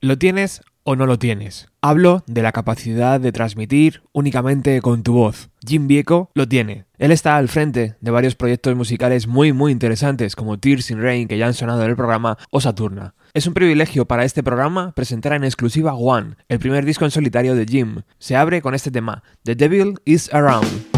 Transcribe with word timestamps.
¿Lo 0.00 0.16
tienes 0.16 0.60
o 0.84 0.94
no 0.94 1.06
lo 1.06 1.18
tienes? 1.18 1.66
Hablo 1.80 2.22
de 2.28 2.42
la 2.42 2.52
capacidad 2.52 3.18
de 3.18 3.32
transmitir 3.32 4.02
únicamente 4.12 4.80
con 4.80 5.02
tu 5.02 5.14
voz. 5.14 5.50
Jim 5.66 5.88
Vieco 5.88 6.30
lo 6.34 6.46
tiene. 6.46 6.84
Él 6.98 7.10
está 7.10 7.36
al 7.36 7.48
frente 7.48 7.96
de 8.00 8.10
varios 8.12 8.36
proyectos 8.36 8.76
musicales 8.76 9.26
muy 9.26 9.52
muy 9.52 9.72
interesantes 9.72 10.36
como 10.36 10.56
Tears 10.56 10.92
in 10.92 11.02
Rain 11.02 11.26
que 11.26 11.36
ya 11.36 11.48
han 11.48 11.54
sonado 11.54 11.82
en 11.82 11.90
el 11.90 11.96
programa 11.96 12.38
o 12.52 12.60
Saturna. 12.60 13.16
Es 13.34 13.48
un 13.48 13.54
privilegio 13.54 14.06
para 14.06 14.24
este 14.24 14.44
programa 14.44 14.92
presentar 14.92 15.32
en 15.32 15.42
exclusiva 15.42 15.94
One, 15.94 16.36
el 16.48 16.60
primer 16.60 16.84
disco 16.84 17.04
en 17.04 17.10
solitario 17.10 17.56
de 17.56 17.66
Jim. 17.66 18.02
Se 18.20 18.36
abre 18.36 18.62
con 18.62 18.76
este 18.76 18.92
tema, 18.92 19.24
The 19.42 19.56
Devil 19.56 19.94
is 20.04 20.32
Around. 20.32 20.97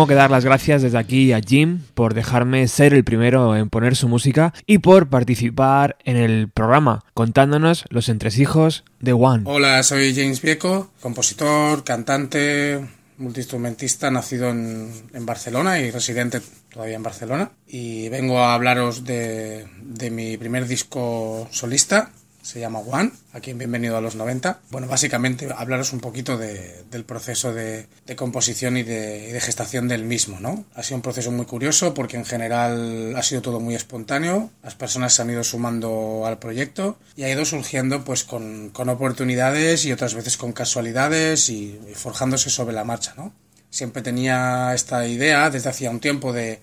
Tengo 0.00 0.08
que 0.08 0.14
dar 0.14 0.30
las 0.30 0.46
gracias 0.46 0.80
desde 0.80 0.96
aquí 0.96 1.34
a 1.34 1.42
Jim 1.42 1.82
por 1.92 2.14
dejarme 2.14 2.66
ser 2.68 2.94
el 2.94 3.04
primero 3.04 3.54
en 3.54 3.68
poner 3.68 3.96
su 3.96 4.08
música 4.08 4.54
y 4.64 4.78
por 4.78 5.10
participar 5.10 5.98
en 6.06 6.16
el 6.16 6.48
programa 6.48 7.04
contándonos 7.12 7.84
los 7.90 8.08
entresijos 8.08 8.82
de 8.98 9.12
One. 9.12 9.42
Hola, 9.44 9.82
soy 9.82 10.14
James 10.14 10.40
Vieco, 10.40 10.90
compositor, 11.02 11.84
cantante, 11.84 12.80
multiinstrumentista, 13.18 14.10
nacido 14.10 14.48
en, 14.48 14.90
Barcelona 15.26 15.80
y 15.80 15.90
residente 15.90 16.40
todavía 16.72 16.96
en 16.96 17.02
Barcelona. 17.02 17.50
Y 17.68 18.08
vengo 18.08 18.38
a 18.38 18.54
hablaros 18.54 19.04
de, 19.04 19.66
de 19.82 20.10
mi 20.10 20.38
primer 20.38 20.66
disco 20.66 21.46
solista, 21.50 22.10
se 22.42 22.60
llama 22.60 22.78
One, 22.80 23.12
aquí 23.32 23.50
en 23.50 23.58
Bienvenido 23.58 23.96
a 23.96 24.00
los 24.00 24.14
90. 24.14 24.60
Bueno, 24.70 24.86
básicamente 24.86 25.48
hablaros 25.54 25.92
un 25.92 26.00
poquito 26.00 26.38
del 26.38 27.04
proceso 27.04 27.52
de, 27.52 27.86
composición 28.16 28.76
y 28.76 28.82
de, 28.82 29.38
gestación 29.40 29.88
del 29.88 30.04
mismo, 30.04 30.40
¿no? 30.40 30.64
Ha 30.74 30.82
sido 30.82 30.96
un 30.96 31.02
proceso 31.02 31.30
muy 31.30 31.46
curioso 31.46 31.94
porque 31.94 32.16
en 32.16 32.24
general 32.24 33.14
ha 33.16 33.22
sido 33.22 33.42
todo 33.42 33.60
muy 33.60 33.74
espontáneo, 33.74 34.50
las 34.62 34.74
personas 34.74 35.14
se 35.14 35.22
han 35.22 35.30
ido 35.30 35.44
sumando 35.44 36.24
al 36.26 36.38
proyecto 36.38 36.98
y 37.16 37.24
ha 37.24 37.30
ido 37.30 37.44
surgiendo 37.44 38.04
pues 38.04 38.24
con, 38.24 38.72
oportunidades 38.74 39.84
y 39.84 39.92
otras 39.92 40.14
veces 40.14 40.36
con 40.36 40.52
casualidades 40.52 41.48
y, 41.48 41.78
forjándose 41.94 42.50
sobre 42.50 42.74
la 42.74 42.84
marcha, 42.84 43.14
¿no? 43.16 43.32
Siempre 43.70 44.02
tenía 44.02 44.74
esta 44.74 45.06
idea 45.06 45.48
desde 45.50 45.70
hacía 45.70 45.90
un 45.90 46.00
tiempo 46.00 46.32
de, 46.32 46.60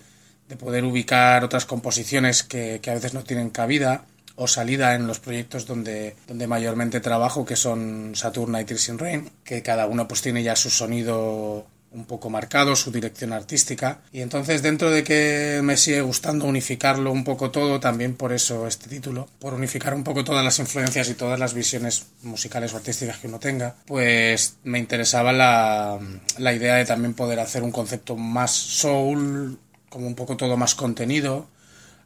poder 0.60 0.86
ubicar 0.86 1.44
otras 1.44 1.66
composiciones 1.66 2.44
que 2.44 2.82
a 2.88 2.94
veces 2.94 3.14
no 3.14 3.24
tienen 3.24 3.50
cabida 3.50 4.06
o 4.38 4.48
salida 4.48 4.96
en 4.96 5.08
los 5.08 5.20
proyectos 5.20 5.66
donde, 5.66 6.16
donde 6.28 6.48
mayormente 6.48 7.02
trabajo, 7.02 7.46
que 7.46 7.56
son 7.56 8.14
Saturna 8.16 8.62
y 8.62 8.66
Tears 8.66 8.98
Rain, 8.98 9.30
que 9.44 9.62
cada 9.62 9.88
uno 9.88 10.08
pues 10.08 10.22
tiene 10.22 10.44
ya 10.44 10.56
su 10.56 10.70
sonido 10.70 11.66
un 11.92 12.06
poco 12.06 12.30
marcado, 12.30 12.76
su 12.76 12.92
dirección 12.92 13.34
artística. 13.34 14.02
Y 14.12 14.22
entonces 14.22 14.62
dentro 14.62 14.92
de 14.92 15.04
que 15.04 15.62
me 15.64 15.76
sigue 15.76 16.02
gustando 16.02 16.46
unificarlo 16.46 17.12
un 17.12 17.24
poco 17.24 17.50
todo, 17.50 17.80
también 17.80 18.16
por 18.16 18.32
eso 18.32 18.68
este 18.68 18.88
título, 18.90 19.28
por 19.40 19.56
unificar 19.56 19.96
un 19.96 20.04
poco 20.04 20.24
todas 20.24 20.44
las 20.44 20.60
influencias 20.60 21.10
y 21.10 21.16
todas 21.16 21.40
las 21.40 21.54
visiones 21.56 22.06
musicales 22.22 22.74
o 22.74 22.78
artísticas 22.78 23.18
que 23.18 23.28
uno 23.28 23.40
tenga, 23.40 23.76
pues 23.86 24.58
me 24.64 24.78
interesaba 24.78 25.34
la, 25.34 25.98
la 26.38 26.54
idea 26.54 26.76
de 26.76 26.86
también 26.86 27.16
poder 27.16 27.40
hacer 27.40 27.64
un 27.64 27.72
concepto 27.72 28.16
más 28.16 28.52
soul, 28.52 29.58
como 29.90 30.06
un 30.08 30.16
poco 30.16 30.38
todo 30.38 30.58
más 30.58 30.76
contenido, 30.76 31.48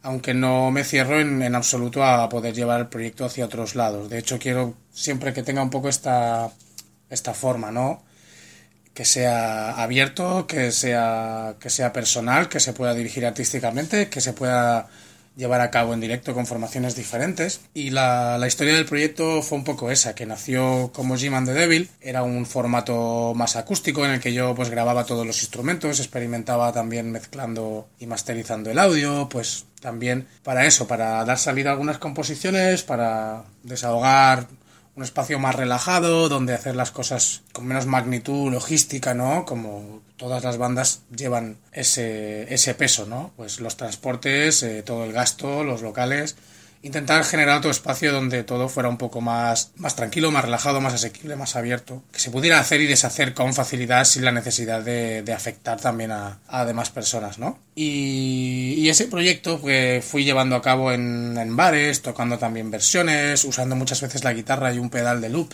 aunque 0.03 0.33
no 0.33 0.71
me 0.71 0.83
cierro 0.83 1.19
en, 1.19 1.55
absoluto 1.55 2.03
a 2.03 2.27
poder 2.29 2.53
llevar 2.53 2.81
el 2.81 2.87
proyecto 2.87 3.25
hacia 3.25 3.45
otros 3.45 3.75
lados. 3.75 4.09
De 4.09 4.17
hecho, 4.19 4.39
quiero 4.39 4.75
siempre 4.91 5.33
que 5.33 5.43
tenga 5.43 5.61
un 5.61 5.69
poco 5.69 5.89
esta, 5.89 6.51
esta 7.09 7.33
forma, 7.33 7.71
¿no? 7.71 8.03
Que 8.93 9.05
sea 9.05 9.81
abierto, 9.81 10.47
que 10.47 10.71
sea, 10.71 11.55
que 11.59 11.69
sea 11.69 11.93
personal, 11.93 12.49
que 12.49 12.59
se 12.59 12.73
pueda 12.73 12.93
dirigir 12.93 13.25
artísticamente, 13.25 14.09
que 14.09 14.21
se 14.21 14.33
pueda 14.33 14.89
llevar 15.41 15.61
a 15.61 15.71
cabo 15.71 15.95
en 15.95 15.99
directo 15.99 16.35
con 16.35 16.45
formaciones 16.45 16.95
diferentes. 16.95 17.61
Y 17.73 17.89
la, 17.89 18.39
historia 18.47 18.75
del 18.75 18.85
proyecto 18.85 19.41
fue 19.41 19.57
un 19.57 19.63
poco 19.63 19.89
esa, 19.89 20.13
que 20.13 20.27
nació 20.27 20.91
como 20.93 21.17
Jim 21.17 21.33
and 21.33 21.47
the 21.47 21.53
Devil. 21.53 21.89
Era 21.99 22.21
un 22.21 22.45
formato 22.45 23.33
más 23.35 23.55
acústico 23.55 24.05
en 24.05 24.11
el 24.11 24.19
que 24.19 24.33
yo 24.33 24.53
pues 24.53 24.69
grababa 24.69 25.05
todos 25.05 25.25
los 25.25 25.41
instrumentos, 25.41 25.99
experimentaba 25.99 26.71
también 26.71 27.11
mezclando 27.11 27.87
y 27.99 28.05
masterizando 28.05 28.69
el 28.69 28.77
audio, 28.77 29.27
pues 29.29 29.65
también 29.81 30.27
para 30.43 30.65
eso, 30.67 30.87
para 30.87 31.25
dar 31.25 31.39
salida 31.39 31.69
a 31.69 31.73
algunas 31.73 31.97
composiciones, 31.97 32.83
para 32.83 33.43
desahogar 33.63 34.47
un 34.95 35.03
espacio 35.03 35.39
más 35.39 35.55
relajado, 35.55 36.27
donde 36.29 36.53
hacer 36.53 36.75
las 36.75 36.91
cosas 36.91 37.43
con 37.53 37.65
menos 37.65 37.85
magnitud 37.85 38.51
logística, 38.51 39.13
¿no? 39.13 39.45
Como 39.45 40.01
todas 40.17 40.43
las 40.43 40.57
bandas 40.57 41.01
llevan 41.15 41.57
ese, 41.71 42.53
ese 42.53 42.73
peso, 42.75 43.05
¿no? 43.05 43.31
Pues 43.37 43.59
los 43.59 43.77
transportes, 43.77 44.63
eh, 44.63 44.83
todo 44.83 45.05
el 45.05 45.13
gasto, 45.13 45.63
los 45.63 45.81
locales, 45.81 46.35
intentar 46.83 47.23
generar 47.23 47.57
otro 47.57 47.69
espacio 47.69 48.11
donde 48.11 48.43
todo 48.43 48.67
fuera 48.67 48.89
un 48.89 48.97
poco 48.97 49.21
más, 49.21 49.71
más 49.75 49.95
tranquilo, 49.95 50.31
más 50.31 50.45
relajado, 50.45 50.81
más 50.81 50.93
asequible, 50.93 51.35
más 51.35 51.55
abierto, 51.55 52.03
que 52.11 52.19
se 52.19 52.31
pudiera 52.31 52.59
hacer 52.59 52.81
y 52.81 52.87
deshacer 52.87 53.33
con 53.33 53.53
facilidad 53.53 54.05
sin 54.05 54.25
la 54.25 54.31
necesidad 54.31 54.81
de, 54.81 55.23
afectar 55.31 55.79
también 55.79 56.11
a, 56.11 56.39
a, 56.47 56.65
demás 56.65 56.89
personas, 56.89 57.39
¿no? 57.39 57.57
Y, 57.75 58.73
y 58.77 58.89
ese 58.89 59.05
proyecto 59.05 59.61
que 59.61 60.03
fui 60.05 60.25
llevando 60.25 60.55
a 60.55 60.61
cabo 60.61 60.91
en, 60.91 61.37
en 61.37 61.55
bares, 61.55 62.01
tocando 62.01 62.37
también 62.37 62.71
versiones, 62.71 63.45
usando 63.45 63.75
muchas 63.75 64.01
veces 64.01 64.23
la 64.23 64.33
guitarra 64.33 64.73
y 64.73 64.79
un 64.79 64.89
pedal 64.89 65.21
de 65.21 65.29
loop 65.29 65.53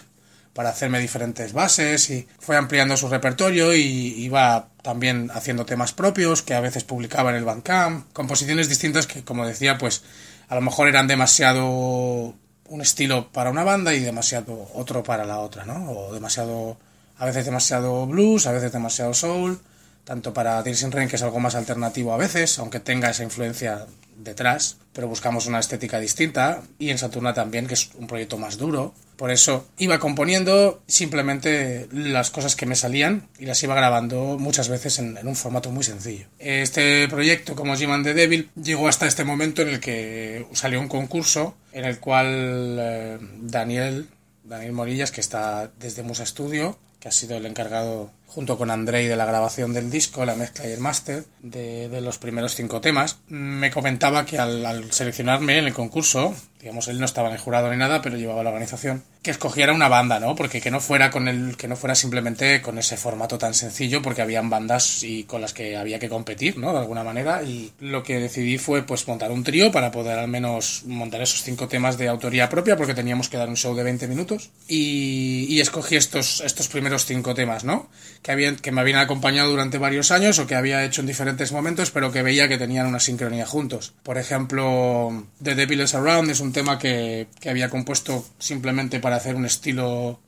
para 0.58 0.70
hacerme 0.70 1.00
diferentes 1.00 1.54
bases 1.54 2.10
y 2.10 2.28
fue 2.40 2.58
ampliando 2.58 2.98
su 2.98 3.08
repertorio 3.08 3.76
y 3.76 3.80
iba 3.82 4.70
también 4.82 5.30
haciendo 5.32 5.68
temas 5.68 5.94
propios 5.94 6.42
que 6.42 6.56
a 6.56 6.62
veces 6.62 6.84
publicaba 6.84 7.30
en 7.30 7.36
el 7.36 7.46
Bandcamp, 7.46 8.12
composiciones 8.12 8.68
distintas 8.68 9.06
que 9.06 9.24
como 9.24 9.46
decía 9.46 9.78
pues 9.78 10.02
a 10.48 10.56
lo 10.56 10.62
mejor 10.62 10.88
eran 10.88 11.08
demasiado 11.08 12.36
un 12.70 12.82
estilo 12.82 13.32
para 13.32 13.50
una 13.50 13.64
banda 13.64 13.94
y 13.94 14.00
demasiado 14.00 14.70
otro 14.74 15.04
para 15.04 15.26
la 15.26 15.40
otra, 15.40 15.66
¿no? 15.66 15.92
O 15.92 16.14
demasiado, 16.14 16.78
a 17.18 17.26
veces 17.26 17.46
demasiado 17.46 18.06
blues, 18.06 18.48
a 18.48 18.52
veces 18.52 18.72
demasiado 18.72 19.14
soul, 19.14 19.60
tanto 20.04 20.34
para 20.34 20.62
Tears 20.64 20.90
Rain, 20.92 21.10
que 21.10 21.18
es 21.18 21.22
algo 21.22 21.40
más 21.40 21.56
alternativo 21.56 22.14
a 22.14 22.18
veces, 22.18 22.60
aunque 22.60 22.80
tenga 22.80 23.10
esa 23.10 23.24
influencia 23.24 23.86
detrás, 24.18 24.78
pero 24.94 25.08
buscamos 25.08 25.48
una 25.48 25.60
estética 25.60 26.00
distinta, 26.00 26.62
y 26.80 26.90
en 26.90 26.98
Saturna 26.98 27.34
también, 27.34 27.68
que 27.68 27.74
es 27.74 27.90
un 27.96 28.08
proyecto 28.08 28.38
más 28.38 28.58
duro. 28.58 28.94
Por 29.18 29.32
eso 29.32 29.68
iba 29.80 30.00
componiendo 30.00 30.82
simplemente 30.88 31.88
las 31.92 32.30
cosas 32.30 32.56
que 32.56 32.68
me 32.68 32.76
salían 32.76 33.28
y 33.40 33.46
las 33.46 33.62
iba 33.64 33.74
grabando 33.74 34.38
muchas 34.40 34.70
veces 34.70 35.00
en, 35.00 35.18
un 35.28 35.36
formato 35.36 35.72
muy 35.72 35.84
sencillo. 35.84 36.28
Este 36.38 37.08
proyecto, 37.08 37.56
como 37.56 37.76
Jim 37.76 37.92
and 37.92 38.06
the 38.06 38.14
Devil, 38.14 38.50
llegó 38.62 38.88
hasta 38.88 39.08
este 39.08 39.24
momento 39.24 39.64
en 39.64 39.70
el 39.70 39.80
que 39.80 40.46
salió 40.54 40.80
un 40.80 40.88
concurso 40.88 41.56
en 41.74 41.86
el 41.86 42.00
cual 42.00 42.78
eh, 42.80 43.18
Daniel, 43.42 44.08
Daniel 44.44 44.74
Morillas, 44.74 45.12
que 45.12 45.22
está 45.22 45.72
desde 45.80 46.04
Musa 46.04 46.26
Studio, 46.26 46.78
que 47.00 47.08
ha 47.08 47.12
sido 47.12 47.38
el 47.38 47.46
encargado 47.48 48.12
junto 48.28 48.58
con 48.58 48.70
Andrei 48.70 49.08
de 49.08 49.16
la 49.16 49.26
grabación 49.26 49.74
del 49.74 49.90
disco, 49.90 50.26
la 50.26 50.36
mezcla 50.36 50.68
y 50.68 50.72
el 50.72 50.80
máster 50.80 51.24
de, 51.42 51.90
de, 51.90 52.02
los 52.02 52.18
primeros 52.18 52.56
cinco 52.56 52.82
temas, 52.82 53.18
me 53.30 53.72
comentaba 53.72 54.26
que 54.26 54.38
al, 54.38 54.92
seleccionarme 54.92 55.58
en 55.58 55.66
el 55.66 55.74
concurso, 55.74 56.36
digamos, 56.60 56.88
él 56.88 57.00
no 57.00 57.06
estaba 57.06 57.30
en 57.30 57.36
el 57.36 57.40
jurado 57.40 57.72
ni 57.72 57.78
nada, 57.78 58.02
pero 58.02 58.18
llevaba 58.18 58.44
la 58.44 58.50
organización, 58.50 59.04
que 59.22 59.32
escogiera 59.32 59.74
una 59.74 59.88
banda, 59.88 60.20
¿no? 60.20 60.36
Porque 60.36 60.62
que 60.62 60.72
no 60.72 60.80
fuera 60.80 61.10
con 61.10 61.28
el, 61.28 61.56
que 61.58 61.68
no 61.68 61.76
fuera 61.76 61.96
simplemente 61.96 62.62
con 62.62 62.78
ese 62.78 62.98
formato 62.98 63.38
tan 63.38 63.54
sencillo, 63.54 64.02
porque 64.02 64.22
habían 64.22 64.50
bandas 64.50 65.04
y 65.04 65.24
con 65.24 65.42
las 65.42 65.54
que 65.54 65.78
había 65.78 66.00
que 66.00 66.10
competir, 66.10 66.58
¿no? 66.58 66.74
De 66.74 66.80
alguna 66.80 67.04
manera, 67.04 67.44
y 67.44 67.72
lo 67.80 68.04
que 68.04 68.20
decidí 68.20 68.58
fue 68.58 68.84
pues 68.84 69.08
montar 69.08 69.32
un 69.32 69.44
trío 69.44 69.72
para 69.72 69.92
poder 69.92 70.20
al 70.20 70.28
menos 70.28 70.84
montar 70.86 71.22
esos 71.22 71.44
cinco 71.44 71.68
temas 71.68 71.98
de 71.98 72.08
autoría 72.08 72.50
propia, 72.50 72.76
porque 72.76 72.94
teníamos 72.94 73.30
que 73.30 73.38
dar 73.38 73.50
un 73.50 73.58
show 73.58 73.74
de 73.76 73.84
20 73.84 74.08
minutos, 74.08 74.52
y, 74.68 75.46
y 75.50 75.62
escogí 75.62 75.96
estos, 75.96 76.42
estos 76.42 76.68
primeros 76.68 77.06
cinco 77.06 77.34
temas, 77.34 77.64
¿no? 77.64 77.90
Que, 78.22 78.32
habían, 78.32 78.58
que 78.58 78.72
me 78.72 78.82
habían 78.82 79.00
acompañado 79.00 79.50
durante 79.50 79.78
varios 79.78 80.12
años 80.12 80.40
o 80.40 80.48
que 80.48 80.56
había 80.56 80.84
hecho 80.84 81.02
en 81.02 81.08
diferentes 81.08 81.52
momentos, 81.52 81.92
pero 81.92 82.12
que 82.12 82.24
veía 82.24 82.48
que 82.48 82.58
tenían 82.58 82.88
una 82.88 83.00
sincronía 83.00 83.46
juntos. 83.46 83.94
Por 84.04 84.18
ejemplo, 84.18 85.26
The 85.42 85.56
Devil 85.56 85.82
is 85.82 85.96
Around 85.96 86.32
es 86.32 86.40
un 86.40 86.52
tema 86.52 86.78
que, 86.78 87.28
que 87.40 87.50
había 87.50 87.70
compuesto 87.70 88.26
simplemente 88.40 89.00
para 89.00 89.16
hacer 89.16 89.36
un 89.36 89.46
estilo 89.46 90.20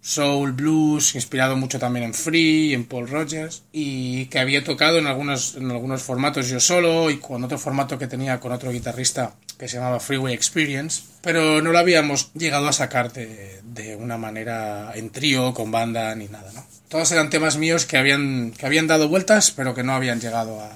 soul, 0.00 0.52
blues, 0.52 1.14
inspirado 1.14 1.56
mucho 1.56 1.78
también 1.78 2.04
en 2.06 2.14
Free 2.14 2.70
y 2.70 2.74
en 2.74 2.86
Paul 2.86 3.08
Rogers, 3.08 3.64
y 3.72 4.26
que 4.26 4.38
había 4.38 4.64
tocado 4.64 4.98
en 4.98 5.06
algunos, 5.06 5.56
en 5.56 5.70
algunos 5.70 6.02
formatos 6.02 6.48
yo 6.48 6.60
solo 6.60 7.10
y 7.10 7.18
con 7.18 7.44
otro 7.44 7.58
formato 7.58 7.98
que 7.98 8.06
tenía 8.06 8.40
con 8.40 8.52
otro 8.52 8.70
guitarrista 8.70 9.34
que 9.58 9.68
se 9.68 9.76
llamaba 9.76 10.00
Freeway 10.00 10.34
Experience, 10.34 11.02
pero 11.20 11.60
no 11.60 11.72
lo 11.72 11.78
habíamos 11.78 12.32
llegado 12.32 12.68
a 12.68 12.72
sacar 12.72 13.12
de, 13.12 13.60
de 13.64 13.96
una 13.96 14.16
manera 14.16 14.92
en 14.94 15.10
trío, 15.10 15.52
con 15.52 15.70
banda, 15.70 16.14
ni 16.14 16.28
nada, 16.28 16.52
¿no? 16.52 16.64
Todos 16.88 17.12
eran 17.12 17.30
temas 17.30 17.56
míos 17.56 17.86
que 17.86 17.98
habían, 17.98 18.52
que 18.52 18.66
habían 18.66 18.86
dado 18.86 19.08
vueltas, 19.08 19.50
pero 19.50 19.74
que 19.74 19.82
no 19.82 19.92
habían 19.92 20.20
llegado 20.20 20.60
a... 20.60 20.70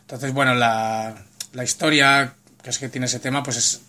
Entonces, 0.00 0.32
bueno, 0.32 0.54
la, 0.54 1.14
la 1.52 1.64
historia 1.64 2.34
que 2.64 2.70
es 2.70 2.78
que 2.78 2.88
tiene 2.88 3.06
ese 3.06 3.20
tema, 3.20 3.42
pues 3.42 3.58
es 3.58 3.80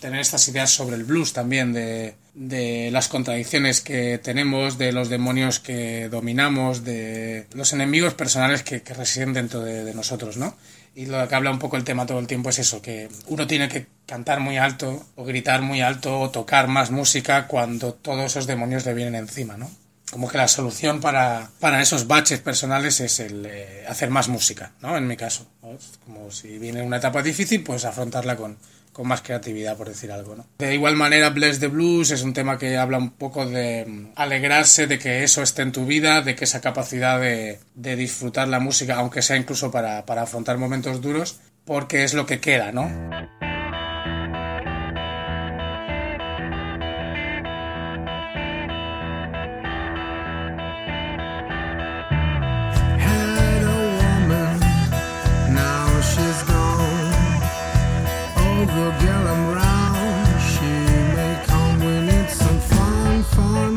tener 0.00 0.20
estas 0.20 0.46
ideas 0.48 0.70
sobre 0.70 0.96
el 0.96 1.04
blues 1.04 1.32
también, 1.32 1.72
de, 1.72 2.14
de, 2.34 2.90
las 2.90 3.08
contradicciones 3.08 3.80
que 3.80 4.18
tenemos, 4.18 4.76
de 4.76 4.92
los 4.92 5.08
demonios 5.08 5.60
que 5.60 6.08
dominamos, 6.08 6.84
de 6.84 7.46
los 7.52 7.72
enemigos 7.72 8.14
personales 8.14 8.62
que, 8.62 8.82
que 8.82 8.94
residen 8.94 9.32
dentro 9.32 9.60
de, 9.60 9.84
de, 9.84 9.94
nosotros, 9.94 10.36
¿no? 10.36 10.56
Y 10.94 11.06
lo 11.06 11.26
que 11.28 11.34
habla 11.34 11.52
un 11.52 11.60
poco 11.60 11.76
el 11.76 11.84
tema 11.84 12.06
todo 12.06 12.18
el 12.18 12.26
tiempo 12.26 12.50
es 12.50 12.58
eso, 12.58 12.82
que 12.82 13.08
uno 13.26 13.46
tiene 13.46 13.68
que 13.68 13.86
cantar 14.04 14.40
muy 14.40 14.56
alto, 14.56 15.06
o 15.14 15.24
gritar 15.24 15.62
muy 15.62 15.80
alto, 15.80 16.18
o 16.20 16.30
tocar 16.30 16.66
más 16.66 16.90
música 16.90 17.46
cuando 17.46 17.94
todos 17.94 18.24
esos 18.24 18.48
demonios 18.48 18.84
le 18.84 18.94
vienen 18.94 19.14
encima, 19.14 19.56
¿no? 19.56 19.70
Como 20.10 20.28
que 20.28 20.38
la 20.38 20.48
solución 20.48 21.00
para, 21.00 21.50
para 21.60 21.82
esos 21.82 22.06
baches 22.06 22.40
personales 22.40 23.00
es 23.00 23.20
el 23.20 23.46
eh, 23.46 23.84
hacer 23.88 24.10
más 24.10 24.28
música, 24.28 24.72
¿no? 24.80 24.96
En 24.96 25.06
mi 25.06 25.16
caso. 25.16 25.46
¿no? 25.62 25.76
Como 26.04 26.30
si 26.30 26.58
viene 26.58 26.82
una 26.82 26.96
etapa 26.96 27.22
difícil, 27.22 27.62
pues 27.62 27.84
afrontarla 27.84 28.36
con, 28.36 28.56
con 28.92 29.06
más 29.06 29.22
creatividad, 29.22 29.76
por 29.76 29.88
decir 29.88 30.10
algo, 30.10 30.34
¿no? 30.34 30.46
De 30.58 30.74
igual 30.74 30.96
manera, 30.96 31.30
Bless 31.30 31.60
the 31.60 31.68
Blues 31.68 32.10
es 32.10 32.22
un 32.22 32.32
tema 32.32 32.58
que 32.58 32.76
habla 32.76 32.98
un 32.98 33.10
poco 33.10 33.46
de 33.46 34.08
alegrarse 34.16 34.86
de 34.86 34.98
que 34.98 35.22
eso 35.22 35.42
esté 35.42 35.62
en 35.62 35.72
tu 35.72 35.86
vida, 35.86 36.22
de 36.22 36.34
que 36.34 36.44
esa 36.44 36.60
capacidad 36.60 37.20
de, 37.20 37.60
de 37.74 37.94
disfrutar 37.96 38.48
la 38.48 38.60
música, 38.60 38.96
aunque 38.96 39.22
sea 39.22 39.36
incluso 39.36 39.70
para, 39.70 40.04
para 40.04 40.22
afrontar 40.22 40.58
momentos 40.58 41.00
duros, 41.00 41.38
porque 41.64 42.02
es 42.02 42.14
lo 42.14 42.26
que 42.26 42.40
queda, 42.40 42.72
¿no? 42.72 43.37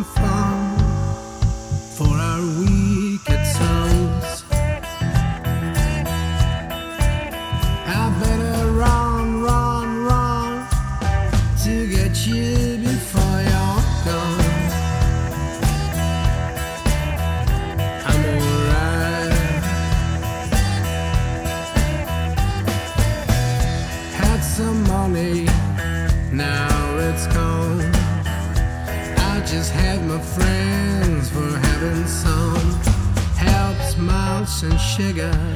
And 0.02 0.08
sugar. 0.18 0.41
chegar. 35.02 35.51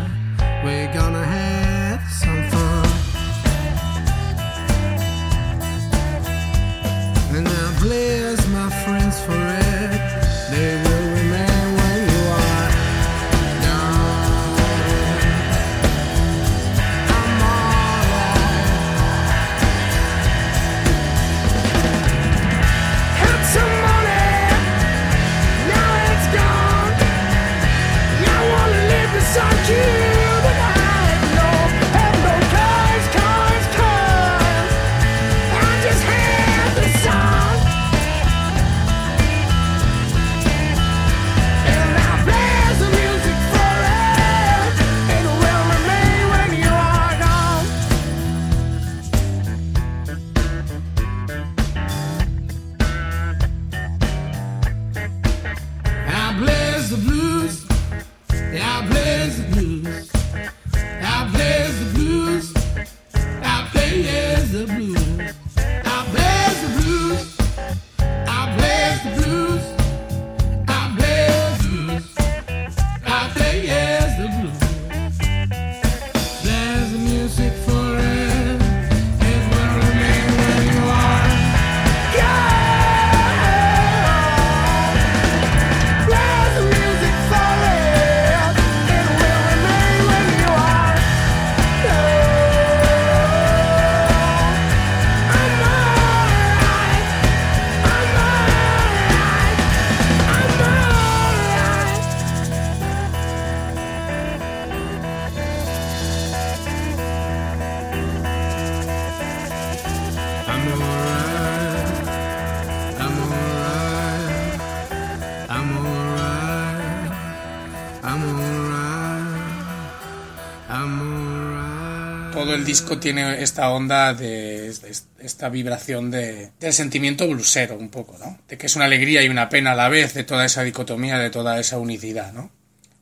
Tiene 123.00 123.42
esta 123.42 123.70
onda 123.70 124.14
de 124.14 124.74
esta 125.20 125.50
vibración 125.50 126.12
de, 126.12 126.52
del 126.60 126.74
sentimiento 126.74 127.28
blusero 127.28 127.78
un 127.78 127.90
poco, 127.90 128.18
¿no? 128.18 128.40
De 128.48 128.58
que 128.58 128.68
es 128.68 128.76
una 128.76 128.86
alegría 128.86 129.24
y 129.24 129.30
una 129.30 129.50
pena 129.50 129.72
a 129.72 129.76
la 129.76 129.90
vez, 129.90 130.14
de 130.14 130.24
toda 130.24 130.46
esa 130.46 130.64
dicotomía, 130.64 131.18
de 131.18 131.30
toda 131.30 131.60
esa 131.60 131.78
unicidad, 131.78 132.34
¿no? 132.34 132.52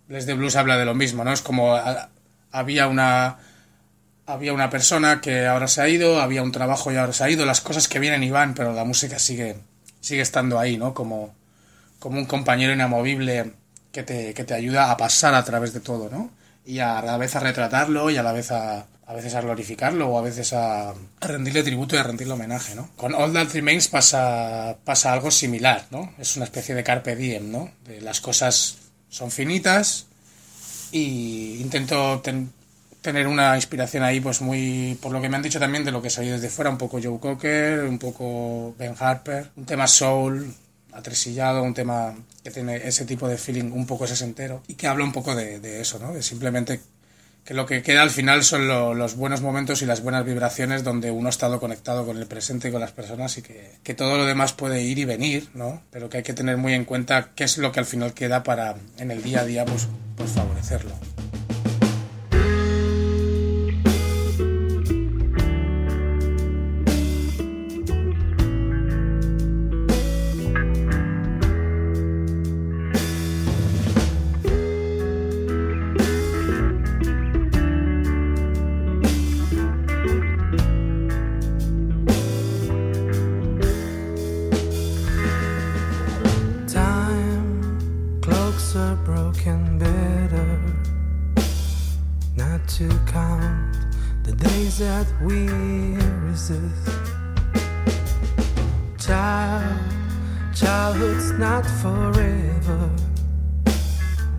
Les 0.07 0.25
de 0.25 0.33
Blues 0.33 0.55
habla 0.55 0.77
de 0.77 0.85
lo 0.85 0.95
mismo, 0.95 1.23
¿no? 1.23 1.33
Es 1.33 1.41
como 1.41 1.77
había 2.51 2.87
una 2.87 3.37
había 4.25 4.53
una 4.53 4.69
persona 4.69 5.19
que 5.21 5.45
ahora 5.45 5.67
se 5.67 5.81
ha 5.81 5.89
ido, 5.89 6.21
había 6.21 6.43
un 6.43 6.51
trabajo 6.51 6.91
y 6.91 6.95
ahora 6.95 7.11
se 7.13 7.23
ha 7.25 7.29
ido, 7.29 7.45
las 7.45 7.61
cosas 7.61 7.87
que 7.87 7.99
vienen 7.99 8.23
y 8.23 8.31
van, 8.31 8.53
pero 8.53 8.73
la 8.73 8.85
música 8.85 9.19
sigue 9.19 9.57
sigue 9.99 10.21
estando 10.21 10.59
ahí, 10.59 10.77
¿no? 10.77 10.93
Como 10.93 11.35
como 11.99 12.19
un 12.19 12.25
compañero 12.25 12.73
inamovible 12.73 13.53
que 13.91 14.03
te, 14.03 14.33
que 14.33 14.43
te 14.43 14.53
ayuda 14.53 14.91
a 14.91 14.97
pasar 14.97 15.35
a 15.35 15.43
través 15.45 15.73
de 15.73 15.79
todo, 15.79 16.09
¿no? 16.09 16.31
Y 16.65 16.79
a 16.79 17.01
la 17.01 17.17
vez 17.17 17.35
a 17.35 17.39
retratarlo 17.39 18.09
y 18.09 18.17
a 18.17 18.23
la 18.23 18.33
vez 18.33 18.51
a, 18.51 18.87
a 19.05 19.13
veces 19.13 19.35
a 19.35 19.41
glorificarlo 19.41 20.07
o 20.09 20.17
a 20.17 20.21
veces 20.21 20.53
a, 20.53 20.89
a, 20.91 21.27
rendirle 21.27 21.63
tributo 21.63 21.95
y 21.95 21.99
a 21.99 22.03
rendirle 22.03 22.33
homenaje, 22.33 22.75
¿no? 22.75 22.89
Con 22.95 23.13
All 23.13 23.33
That 23.33 23.49
Remains 23.53 23.87
pasa, 23.87 24.77
pasa 24.83 25.13
algo 25.13 25.29
similar, 25.29 25.85
¿no? 25.91 26.13
Es 26.17 26.35
una 26.37 26.45
especie 26.45 26.73
de 26.73 26.83
carpe 26.83 27.15
diem, 27.15 27.51
¿no? 27.51 27.71
Las 28.01 28.21
cosas 28.21 28.77
son 29.09 29.29
finitas 29.29 30.07
y 30.91 31.57
intento 31.59 32.21
ten, 32.21 32.51
tener 33.01 33.27
una 33.27 33.55
inspiración 33.55 34.03
ahí, 34.03 34.21
pues 34.21 34.41
muy, 34.41 34.97
por 35.01 35.11
lo 35.11 35.21
que 35.21 35.27
me 35.27 35.35
han 35.35 35.43
dicho 35.43 35.59
también 35.59 35.83
de 35.83 35.91
lo 35.91 36.01
que 36.01 36.09
soy 36.09 36.27
desde 36.27 36.49
fuera, 36.49 36.71
un 36.71 36.77
poco 36.77 36.99
Joe 37.03 37.19
Cocker, 37.19 37.83
un 37.83 37.99
poco 37.99 38.73
Ben 38.79 38.95
Harper, 38.97 39.51
un 39.57 39.65
tema 39.65 39.87
soul, 39.87 40.53
atresillado, 40.93 41.63
un 41.63 41.73
tema 41.73 42.15
que 42.43 42.51
tiene 42.51 42.77
ese 42.87 43.03
tipo 43.05 43.27
de 43.27 43.37
feeling 43.37 43.71
un 43.71 43.85
poco 43.85 44.07
sesentero 44.07 44.63
y 44.67 44.75
que 44.75 44.87
habla 44.87 45.03
un 45.03 45.11
poco 45.11 45.35
de, 45.35 45.59
de 45.59 45.81
eso, 45.81 45.99
¿no? 45.99 46.13
De 46.13 46.23
simplemente 46.23 46.79
que 47.45 47.53
lo 47.53 47.65
que 47.65 47.81
queda 47.81 48.01
al 48.01 48.09
final 48.09 48.43
son 48.43 48.67
lo, 48.67 48.93
los 48.93 49.15
buenos 49.15 49.41
momentos 49.41 49.81
y 49.81 49.85
las 49.85 50.01
buenas 50.01 50.25
vibraciones 50.25 50.83
donde 50.83 51.11
uno 51.11 51.27
ha 51.27 51.29
estado 51.29 51.59
conectado 51.59 52.05
con 52.05 52.17
el 52.17 52.25
presente 52.25 52.69
y 52.69 52.71
con 52.71 52.79
las 52.79 52.91
personas 52.91 53.37
y 53.37 53.41
que, 53.41 53.71
que, 53.83 53.93
todo 53.93 54.17
lo 54.17 54.25
demás 54.25 54.53
puede 54.53 54.81
ir 54.81 54.99
y 54.99 55.05
venir, 55.05 55.49
¿no? 55.53 55.81
Pero 55.91 56.09
que 56.09 56.17
hay 56.17 56.23
que 56.23 56.33
tener 56.33 56.57
muy 56.57 56.73
en 56.73 56.85
cuenta 56.85 57.31
qué 57.35 57.43
es 57.43 57.57
lo 57.57 57.71
que 57.71 57.79
al 57.79 57.85
final 57.85 58.13
queda 58.13 58.43
para 58.43 58.75
en 58.97 59.11
el 59.11 59.21
día 59.23 59.41
a 59.41 59.45
día 59.45 59.65
pues, 59.65 59.87
pues 60.15 60.31
favorecerlo. 60.31 60.93
things 94.73 94.79
that 94.79 95.21
we 95.21 95.47
resist. 96.27 96.89
Child, 98.97 99.79
childhood's 100.55 101.31
not 101.33 101.65
forever, 101.65 102.89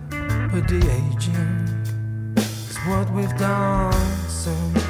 but 0.09 0.67
the 0.67 0.77
aging 0.77 2.35
is 2.37 2.77
what 2.87 3.09
we've 3.11 3.37
done 3.37 3.93
so 4.27 4.51
much. 4.73 4.84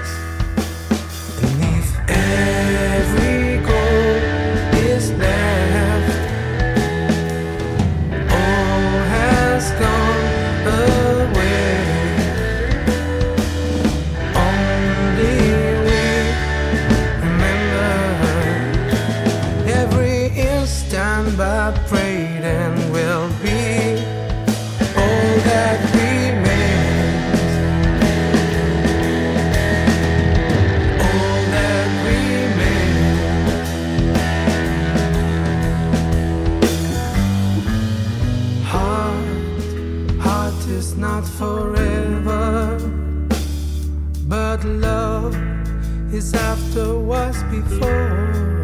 is 46.26 46.34
after 46.34 46.98
was 46.98 47.44
before. 47.52 48.64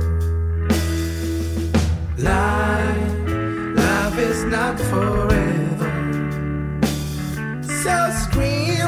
Life, 2.18 3.27
love 3.75 4.18
is 4.20 4.44
not 4.46 4.80
forever. 4.89 5.91
So 7.84 7.96
scream. 8.24 8.81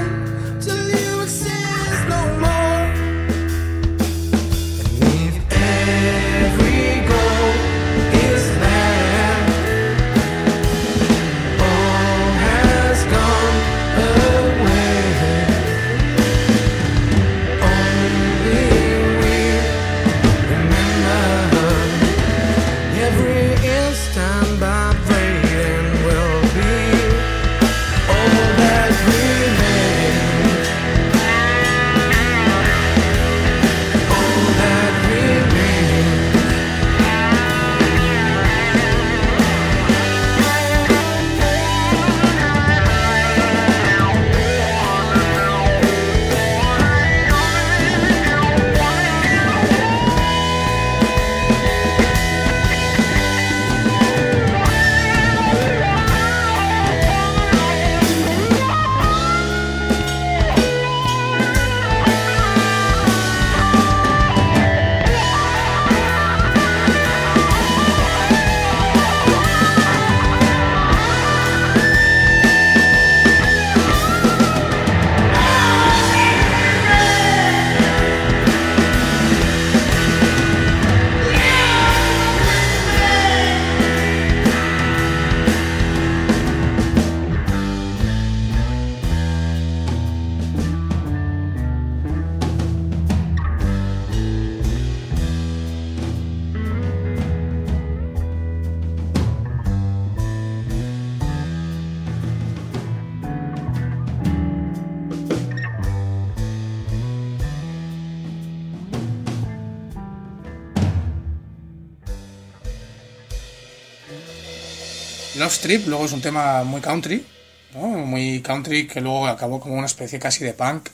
Strip 115.53 115.87
luego 115.87 116.05
es 116.05 116.11
un 116.11 116.21
tema 116.21 116.63
muy 116.63 116.81
country, 116.81 117.25
¿no? 117.73 117.87
muy 117.87 118.41
country 118.41 118.87
que 118.87 119.01
luego 119.01 119.27
acabó 119.27 119.59
como 119.59 119.75
una 119.75 119.85
especie 119.85 120.19
casi 120.19 120.43
de 120.43 120.53
punk 120.53 120.89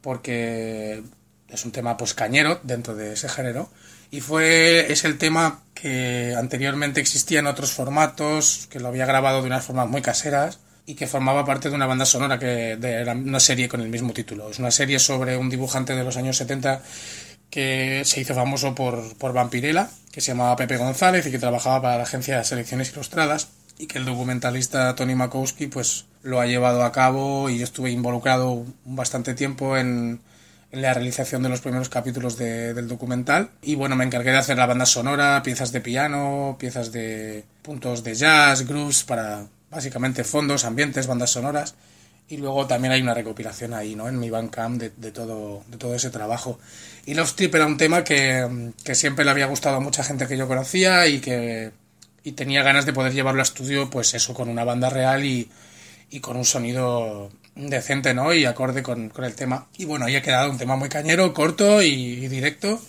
porque 0.00 1.02
es 1.48 1.64
un 1.64 1.72
tema 1.72 1.96
pues 1.96 2.14
cañero 2.14 2.60
dentro 2.62 2.94
de 2.94 3.12
ese 3.14 3.28
género. 3.28 3.70
Y 4.10 4.20
fue 4.20 4.90
es 4.92 5.04
el 5.04 5.18
tema 5.18 5.62
que 5.74 6.34
anteriormente 6.36 7.00
existía 7.00 7.40
en 7.40 7.46
otros 7.46 7.70
formatos 7.72 8.66
que 8.70 8.80
lo 8.80 8.88
había 8.88 9.06
grabado 9.06 9.40
de 9.40 9.46
unas 9.46 9.64
formas 9.64 9.88
muy 9.88 10.02
caseras 10.02 10.58
y 10.86 10.94
que 10.94 11.06
formaba 11.06 11.44
parte 11.44 11.68
de 11.68 11.76
una 11.76 11.86
banda 11.86 12.04
sonora 12.04 12.38
que 12.38 12.76
de 12.76 13.04
la- 13.04 13.12
una 13.12 13.38
serie 13.40 13.68
con 13.68 13.80
el 13.80 13.88
mismo 13.88 14.12
título. 14.12 14.50
Es 14.50 14.58
una 14.58 14.70
serie 14.72 14.98
sobre 14.98 15.36
un 15.36 15.48
dibujante 15.50 15.94
de 15.94 16.02
los 16.02 16.16
años 16.16 16.36
70 16.36 16.82
que 17.50 18.02
se 18.04 18.20
hizo 18.20 18.34
famoso 18.34 18.74
por, 18.74 19.16
por 19.16 19.32
Vampirella 19.32 19.88
que 20.12 20.20
se 20.20 20.28
llamaba 20.32 20.56
Pepe 20.56 20.76
González 20.76 21.26
y 21.26 21.30
que 21.30 21.38
trabajaba 21.38 21.82
para 21.82 21.96
la 21.96 22.02
agencia 22.04 22.38
de 22.38 22.44
selecciones 22.44 22.90
ilustradas 22.92 23.48
y 23.80 23.86
que 23.86 23.98
el 23.98 24.04
documentalista 24.04 24.94
Tony 24.94 25.14
Makowski 25.14 25.66
pues 25.66 26.04
lo 26.22 26.40
ha 26.40 26.46
llevado 26.46 26.84
a 26.84 26.92
cabo 26.92 27.48
y 27.50 27.58
yo 27.58 27.64
estuve 27.64 27.90
involucrado 27.90 28.64
bastante 28.84 29.34
tiempo 29.34 29.76
en, 29.76 30.20
la 30.72 30.94
realización 30.94 31.42
de 31.42 31.48
los 31.48 31.60
primeros 31.62 31.88
capítulos 31.88 32.36
de- 32.36 32.74
del 32.74 32.86
documental 32.86 33.50
y 33.60 33.74
bueno 33.74 33.96
me 33.96 34.04
encargué 34.04 34.30
de 34.30 34.36
hacer 34.38 34.56
la 34.56 34.66
banda 34.66 34.86
sonora 34.86 35.42
piezas 35.42 35.72
de 35.72 35.80
piano 35.80 36.56
piezas 36.60 36.92
de 36.92 37.44
puntos 37.62 38.04
de 38.04 38.14
jazz 38.14 38.66
grooves 38.68 39.02
para 39.02 39.46
básicamente 39.70 40.22
fondos 40.22 40.64
ambientes 40.64 41.06
bandas 41.08 41.30
sonoras 41.30 41.74
y 42.28 42.36
luego 42.36 42.66
también 42.68 42.92
hay 42.92 43.02
una 43.02 43.12
recopilación 43.14 43.74
ahí, 43.74 43.96
¿no? 43.96 44.08
En 44.08 44.20
mi 44.20 44.30
Bandcamp 44.30 44.80
de, 44.80 44.90
de 44.96 45.10
todo, 45.10 45.64
de 45.66 45.76
todo 45.78 45.96
ese 45.96 46.10
trabajo. 46.10 46.60
Y 47.04 47.14
Love 47.14 47.32
Trip 47.34 47.52
era 47.56 47.66
un 47.66 47.76
tema 47.76 48.04
que, 48.04 48.70
que 48.84 48.94
siempre 48.94 49.24
le 49.24 49.32
había 49.32 49.46
gustado 49.46 49.74
a 49.76 49.80
mucha 49.80 50.04
gente 50.04 50.28
que 50.28 50.36
yo 50.36 50.46
conocía 50.46 51.08
y 51.08 51.18
que 51.18 51.72
y 52.22 52.32
tenía 52.32 52.62
ganas 52.62 52.86
de 52.86 52.92
poder 52.92 53.12
llevarlo 53.12 53.40
a 53.40 53.42
estudio, 53.42 53.90
pues 53.90 54.14
eso, 54.14 54.34
con 54.34 54.48
una 54.48 54.64
banda 54.64 54.90
real 54.90 55.24
y, 55.24 55.50
y 56.10 56.20
con 56.20 56.36
un 56.36 56.44
sonido 56.44 57.30
decente, 57.54 58.14
¿no? 58.14 58.32
Y 58.34 58.44
acorde 58.44 58.82
con, 58.82 59.08
con 59.08 59.24
el 59.24 59.34
tema. 59.34 59.68
Y 59.76 59.84
bueno, 59.84 60.06
ahí 60.06 60.16
ha 60.16 60.22
quedado 60.22 60.50
un 60.50 60.58
tema 60.58 60.76
muy 60.76 60.88
cañero, 60.88 61.32
corto 61.32 61.82
y, 61.82 62.28
directo, 62.28 62.80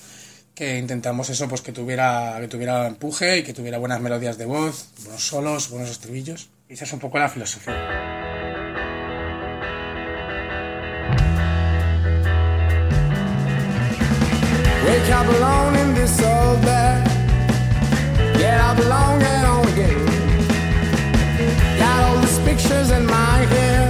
que 0.56 0.78
intentamos 0.78 1.30
eso, 1.30 1.48
pues 1.48 1.62
que 1.62 1.72
tuviera, 1.72 2.38
que 2.42 2.48
tuviera 2.48 2.88
empuje 2.88 3.40
y 3.40 3.44
que 3.44 3.54
tuviera 3.54 3.78
buenas 3.78 4.02
melodías 4.02 4.38
de 4.38 4.46
voz, 4.46 4.90
buenos 5.04 5.26
solos, 5.26 5.70
buenos 5.70 5.90
estribillos. 5.90 6.50
Y 6.70 6.74
esa 6.74 6.86
es 6.86 6.94
un 6.94 7.00
poco 7.00 7.20
la 7.20 7.30
filosofía. 7.30 8.22
Wake. 16.64 17.11
Get 18.52 18.60
up 18.60 18.78
alone, 18.80 19.20
get 19.20 19.46
on 19.46 19.66
again. 19.70 20.06
Got 21.80 22.00
all 22.04 22.18
these 22.20 22.40
pictures 22.40 22.92
in 22.92 23.06
my 23.06 23.38
head, 23.54 23.81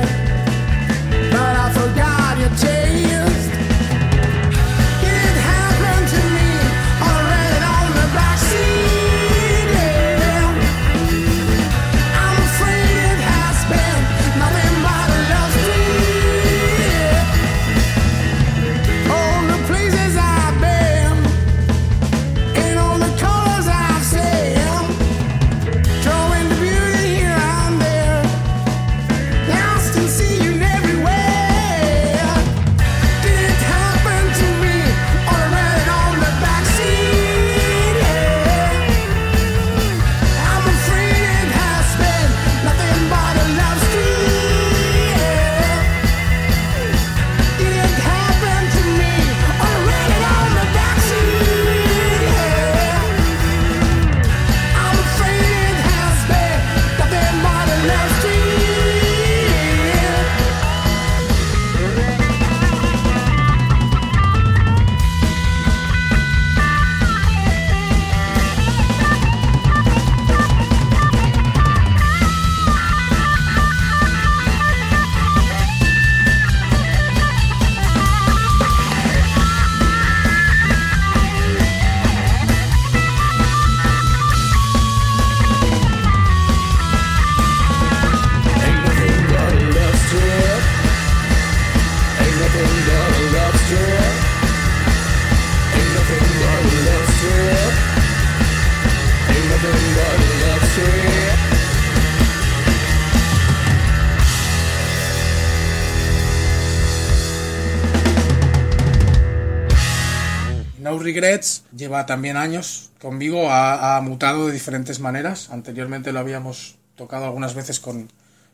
Regrets 111.12 111.64
lleva 111.76 112.06
también 112.06 112.38
años 112.38 112.92
conmigo, 113.02 113.52
ha, 113.52 113.98
ha 113.98 114.02
mutado 114.02 114.48
de 114.48 114.54
diferentes 114.54 115.00
maneras. 115.00 115.50
Anteriormente 115.50 116.14
lo 116.14 116.20
habíamos 116.20 116.78
tocado 116.96 117.26
algunas 117.26 117.54
veces 117.54 117.80
con, 117.80 118.10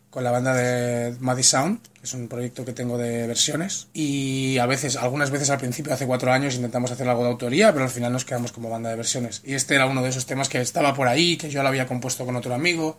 con 0.09 0.23
la 0.23 0.31
banda 0.31 0.55
de 0.55 1.15
Muddy 1.19 1.43
Sound, 1.43 1.79
que 1.93 2.05
es 2.05 2.13
un 2.13 2.27
proyecto 2.27 2.65
que 2.65 2.73
tengo 2.73 2.97
de 2.97 3.27
versiones. 3.27 3.87
Y 3.93 4.57
a 4.57 4.65
veces, 4.65 4.95
algunas 4.95 5.29
veces 5.29 5.51
al 5.51 5.59
principio, 5.59 5.93
hace 5.93 6.07
cuatro 6.07 6.31
años, 6.31 6.55
intentamos 6.55 6.89
hacer 6.91 7.07
algo 7.07 7.23
de 7.23 7.29
autoría, 7.29 7.71
pero 7.73 7.85
al 7.85 7.91
final 7.91 8.13
nos 8.13 8.25
quedamos 8.25 8.51
como 8.51 8.69
banda 8.69 8.89
de 8.89 8.95
versiones. 8.95 9.41
Y 9.45 9.53
este 9.53 9.75
era 9.75 9.85
uno 9.85 10.01
de 10.01 10.09
esos 10.09 10.25
temas 10.25 10.49
que 10.49 10.59
estaba 10.59 10.95
por 10.95 11.07
ahí, 11.07 11.37
que 11.37 11.49
yo 11.49 11.61
lo 11.61 11.69
había 11.69 11.87
compuesto 11.87 12.25
con 12.25 12.35
otro 12.35 12.55
amigo. 12.55 12.97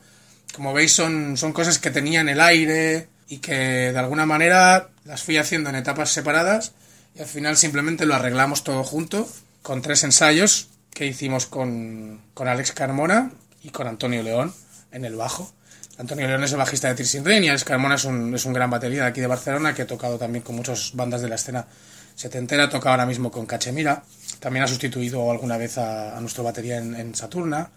Como 0.54 0.72
veis, 0.72 0.92
son, 0.92 1.36
son 1.36 1.52
cosas 1.52 1.78
que 1.78 1.90
tenía 1.90 2.20
en 2.20 2.28
el 2.28 2.40
aire 2.40 3.08
y 3.28 3.38
que 3.38 3.92
de 3.92 3.98
alguna 3.98 4.24
manera 4.24 4.90
las 5.04 5.22
fui 5.22 5.38
haciendo 5.38 5.70
en 5.70 5.76
etapas 5.76 6.10
separadas 6.10 6.72
y 7.14 7.20
al 7.20 7.26
final 7.26 7.56
simplemente 7.56 8.06
lo 8.06 8.14
arreglamos 8.14 8.64
todo 8.64 8.84
junto 8.84 9.28
con 9.68 9.82
tres 9.82 10.02
ensayos 10.02 10.70
que 10.94 11.04
hicimos 11.04 11.44
con, 11.44 12.22
con 12.32 12.48
Alex 12.48 12.72
Carmona 12.72 13.32
y 13.62 13.68
con 13.68 13.86
Antonio 13.86 14.22
León 14.22 14.54
en 14.92 15.04
el 15.04 15.14
bajo. 15.14 15.52
Antonio 15.98 16.26
León 16.26 16.42
es 16.42 16.52
el 16.52 16.56
bajista 16.56 16.88
de 16.88 16.94
Tirsin 16.94 17.22
Rain 17.22 17.44
y 17.44 17.50
Alex 17.50 17.64
Carmona 17.64 17.96
es 17.96 18.06
un, 18.06 18.34
es 18.34 18.46
un 18.46 18.54
gran 18.54 18.70
batería 18.70 19.02
de 19.02 19.08
aquí 19.08 19.20
de 19.20 19.26
Barcelona 19.26 19.74
que 19.74 19.82
ha 19.82 19.86
tocado 19.86 20.16
también 20.16 20.42
con 20.42 20.56
muchas 20.56 20.92
bandas 20.94 21.20
de 21.20 21.28
la 21.28 21.34
escena 21.34 21.66
setentera, 22.14 22.70
toca 22.70 22.92
ahora 22.92 23.04
mismo 23.04 23.30
con 23.30 23.44
Cachemira, 23.44 24.04
también 24.40 24.64
ha 24.64 24.68
sustituido 24.68 25.30
alguna 25.30 25.58
vez 25.58 25.76
a, 25.76 26.18
nuestro 26.18 26.44
batería 26.44 26.78
en, 26.78 26.94
en 26.94 27.14
Saturna. 27.14 27.70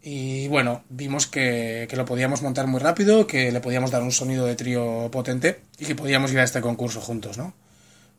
Y 0.00 0.48
bueno, 0.48 0.84
vimos 0.88 1.26
que, 1.26 1.86
que 1.90 1.96
lo 1.96 2.06
podíamos 2.06 2.40
montar 2.40 2.66
muy 2.66 2.80
rápido, 2.80 3.26
que 3.26 3.52
le 3.52 3.60
podíamos 3.60 3.90
dar 3.90 4.02
un 4.02 4.12
sonido 4.12 4.46
de 4.46 4.56
trío 4.56 5.10
potente 5.12 5.60
y 5.78 5.84
que 5.84 5.94
podíamos 5.94 6.32
ir 6.32 6.38
a 6.38 6.44
este 6.44 6.62
concurso 6.62 7.02
juntos, 7.02 7.36
¿no? 7.36 7.52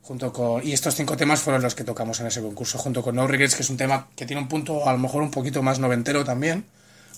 Junto 0.02 0.34
con, 0.34 0.66
y 0.66 0.74
estos 0.74 0.96
cinco 0.96 1.16
temas 1.16 1.42
fueron 1.42 1.62
los 1.62 1.76
que 1.76 1.84
tocamos 1.84 2.20
en 2.20 2.28
ese 2.28 2.42
concurso, 2.42 2.78
junto 2.78 3.04
con 3.04 3.16
No 3.16 3.28
Regrets, 3.28 3.56
que 3.56 3.62
es 3.62 3.70
un 3.70 3.78
tema 3.78 4.08
que 4.16 4.26
tiene 4.26 4.42
un 4.42 4.48
punto 4.48 4.88
a 4.90 4.92
lo 4.92 4.98
mejor 4.98 5.22
un 5.22 5.32
poquito 5.32 5.62
más 5.62 5.80
noventero 5.80 6.24
también, 6.24 6.66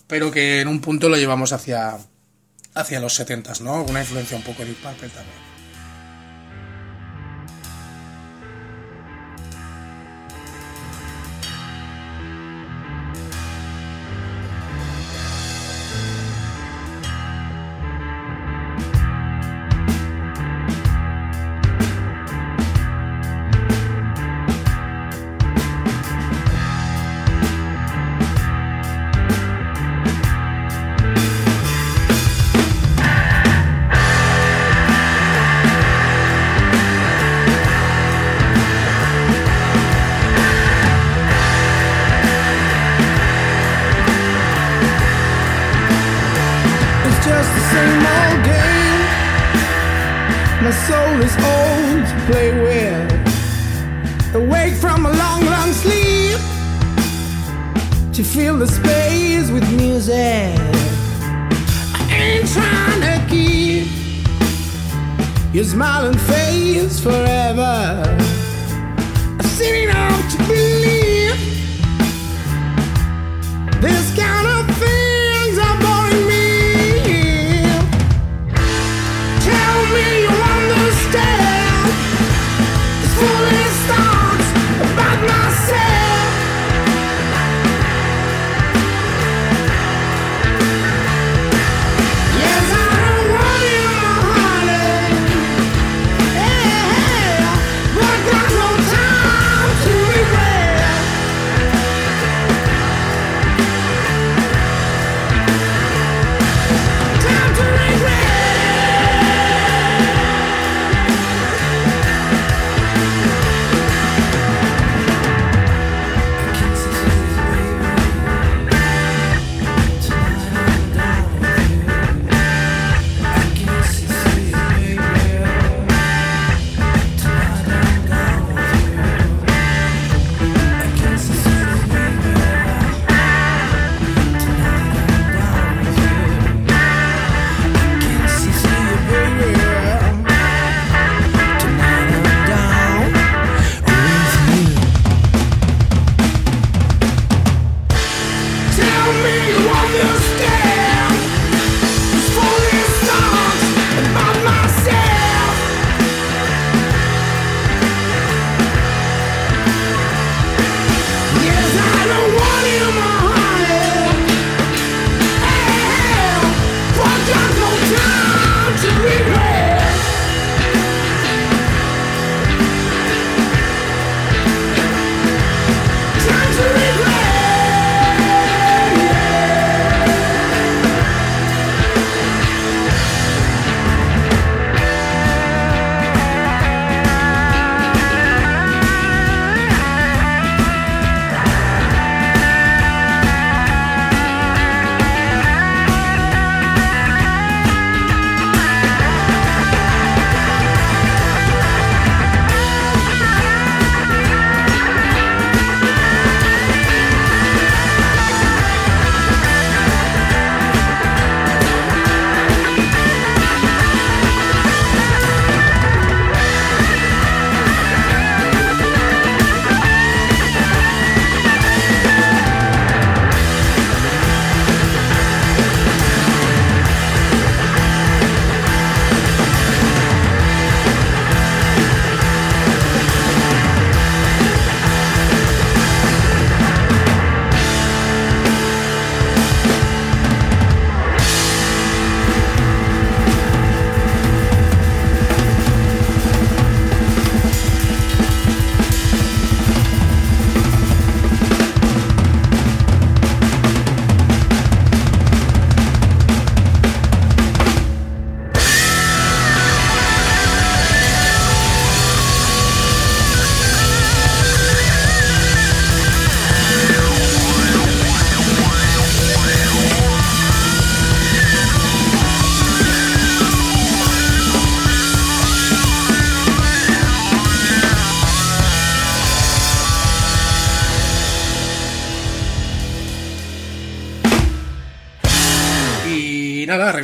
pero 0.08 0.32
que 0.32 0.62
en 0.62 0.68
un 0.68 0.82
punto 0.82 1.08
lo 1.08 1.16
llevamos 1.16 1.54
hacia, 1.54 1.98
hacia 2.74 3.00
los 3.00 3.16
setentas, 3.16 3.62
¿no? 3.62 3.84
Una 3.84 4.02
influencia 4.02 4.36
un 4.36 4.44
poco 4.44 4.64
de 4.64 4.70
Deep 4.70 4.82
también. 4.82 5.43
Your 65.54 65.64
smiling 65.64 66.18
face 66.18 67.00
forever. 67.00 68.18
I've 69.40 69.46
seen 69.46 69.88
enough 69.88 70.32
to 70.32 70.38
believe 70.48 70.93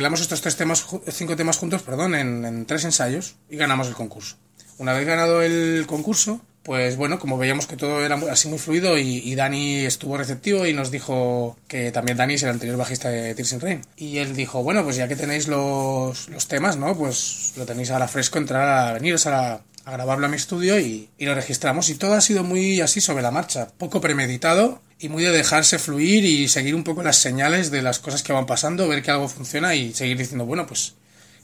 arreglamos 0.00 0.22
estos 0.22 0.40
tres 0.40 0.56
temas, 0.56 0.86
cinco 1.12 1.36
temas 1.36 1.58
juntos, 1.58 1.82
perdón, 1.82 2.14
en, 2.14 2.46
en 2.46 2.64
tres 2.64 2.84
ensayos 2.84 3.34
y 3.50 3.56
ganamos 3.56 3.86
el 3.86 3.92
concurso. 3.94 4.36
Una 4.78 4.94
vez 4.94 5.06
ganado 5.06 5.42
el 5.42 5.84
concurso, 5.86 6.40
pues 6.62 6.96
bueno, 6.96 7.18
como 7.18 7.36
veíamos 7.36 7.66
que 7.66 7.76
todo 7.76 8.02
era 8.02 8.14
así 8.30 8.48
muy 8.48 8.58
fluido 8.58 8.96
y, 8.96 9.18
y 9.18 9.34
Dani 9.34 9.84
estuvo 9.84 10.16
receptivo 10.16 10.64
y 10.64 10.72
nos 10.72 10.90
dijo 10.90 11.58
que 11.68 11.92
también 11.92 12.16
Dani 12.16 12.32
es 12.34 12.42
el 12.44 12.48
anterior 12.48 12.78
bajista 12.78 13.10
de 13.10 13.34
Tears 13.34 13.52
in 13.52 13.60
Rain. 13.60 13.80
Y 13.94 14.16
él 14.18 14.34
dijo, 14.34 14.62
bueno, 14.62 14.82
pues 14.84 14.96
ya 14.96 15.06
que 15.06 15.16
tenéis 15.16 15.48
los, 15.48 16.30
los 16.30 16.48
temas, 16.48 16.78
¿no? 16.78 16.96
Pues 16.96 17.52
lo 17.58 17.66
tenéis 17.66 17.90
ahora 17.90 18.08
fresco, 18.08 18.38
entrar 18.38 18.66
a 18.88 18.92
veniros 18.94 19.26
a, 19.26 19.30
la- 19.30 19.60
a 19.84 19.92
grabarlo 19.92 20.24
a 20.24 20.28
mi 20.30 20.36
estudio 20.36 20.80
y, 20.80 21.10
y 21.18 21.26
lo 21.26 21.34
registramos. 21.34 21.90
Y 21.90 21.96
todo 21.96 22.14
ha 22.14 22.20
sido 22.22 22.42
muy 22.42 22.80
así 22.80 23.02
sobre 23.02 23.22
la 23.22 23.30
marcha, 23.30 23.68
poco 23.76 24.00
premeditado 24.00 24.80
y 25.00 25.08
muy 25.08 25.22
de 25.24 25.30
dejarse 25.30 25.78
fluir 25.78 26.24
y 26.24 26.46
seguir 26.48 26.74
un 26.74 26.84
poco 26.84 27.02
las 27.02 27.16
señales 27.16 27.70
de 27.70 27.82
las 27.82 27.98
cosas 27.98 28.22
que 28.22 28.32
van 28.32 28.46
pasando, 28.46 28.86
ver 28.86 29.02
que 29.02 29.10
algo 29.10 29.28
funciona 29.28 29.74
y 29.74 29.92
seguir 29.94 30.18
diciendo, 30.18 30.44
bueno, 30.46 30.66
pues 30.66 30.94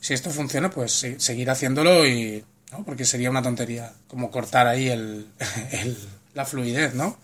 si 0.01 0.13
esto 0.15 0.31
funciona, 0.31 0.71
pues 0.71 0.93
se- 0.93 1.19
seguir 1.21 1.51
haciéndolo 1.51 2.07
y... 2.07 2.45
¿no? 2.73 2.85
Porque 2.85 3.05
sería 3.05 3.31
una 3.31 3.43
tontería 3.43 3.93
como 4.09 4.31
cortar 4.31 4.67
ahí 4.67 4.89
el, 4.89 5.27
el- 5.73 5.97
la 6.35 6.45
fluidez, 6.45 6.95
¿no? 6.95 7.19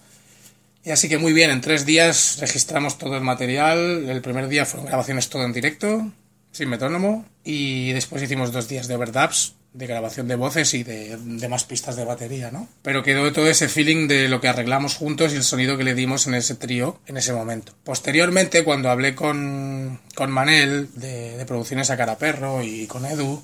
Y 0.84 0.90
así 0.90 1.08
que 1.08 1.18
muy 1.18 1.32
bien, 1.32 1.50
en 1.50 1.60
tres 1.60 1.84
días 1.86 2.38
registramos 2.40 2.98
todo 2.98 3.14
el 3.16 3.22
material. 3.22 4.08
El 4.08 4.20
primer 4.22 4.48
día 4.48 4.64
fueron 4.66 4.86
grabaciones 4.86 5.28
todo 5.28 5.44
en 5.44 5.52
directo, 5.52 6.10
sin 6.50 6.68
metrónomo. 6.68 7.24
Y 7.44 7.92
después 7.92 8.22
hicimos 8.22 8.50
dos 8.52 8.68
días 8.68 8.88
de 8.88 8.94
overdubs, 8.96 9.54
de 9.74 9.86
grabación 9.86 10.28
de 10.28 10.36
voces 10.36 10.74
y 10.74 10.82
de, 10.82 11.16
de 11.16 11.48
más 11.48 11.64
pistas 11.64 11.96
de 11.96 12.04
batería, 12.04 12.50
¿no? 12.50 12.68
Pero 12.82 13.02
quedó 13.02 13.32
todo 13.32 13.46
ese 13.48 13.68
feeling 13.68 14.06
de 14.06 14.28
lo 14.28 14.40
que 14.40 14.48
arreglamos 14.48 14.96
juntos 14.96 15.32
y 15.32 15.36
el 15.36 15.44
sonido 15.44 15.78
que 15.78 15.84
le 15.84 15.94
dimos 15.94 16.26
en 16.26 16.34
ese 16.34 16.54
trío 16.54 17.00
en 17.06 17.16
ese 17.16 17.32
momento. 17.32 17.72
Posteriormente, 17.84 18.64
cuando 18.64 18.90
hablé 18.90 19.14
con, 19.14 20.00
con 20.14 20.30
Manel 20.30 20.88
de, 20.94 21.38
de 21.38 21.46
Producciones 21.46 21.90
a 21.90 21.96
Cara 21.96 22.18
Perro 22.18 22.62
y 22.62 22.86
con 22.86 23.06
Edu, 23.06 23.42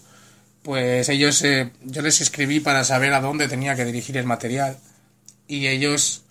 pues 0.62 1.08
ellos, 1.08 1.42
eh, 1.44 1.70
yo 1.82 2.02
les 2.02 2.20
escribí 2.20 2.60
para 2.60 2.84
saber 2.84 3.14
a 3.14 3.20
dónde 3.20 3.48
tenía 3.48 3.74
que 3.74 3.86
dirigir 3.86 4.18
el 4.18 4.26
material 4.26 4.76
y 5.46 5.66
ellos 5.68 6.24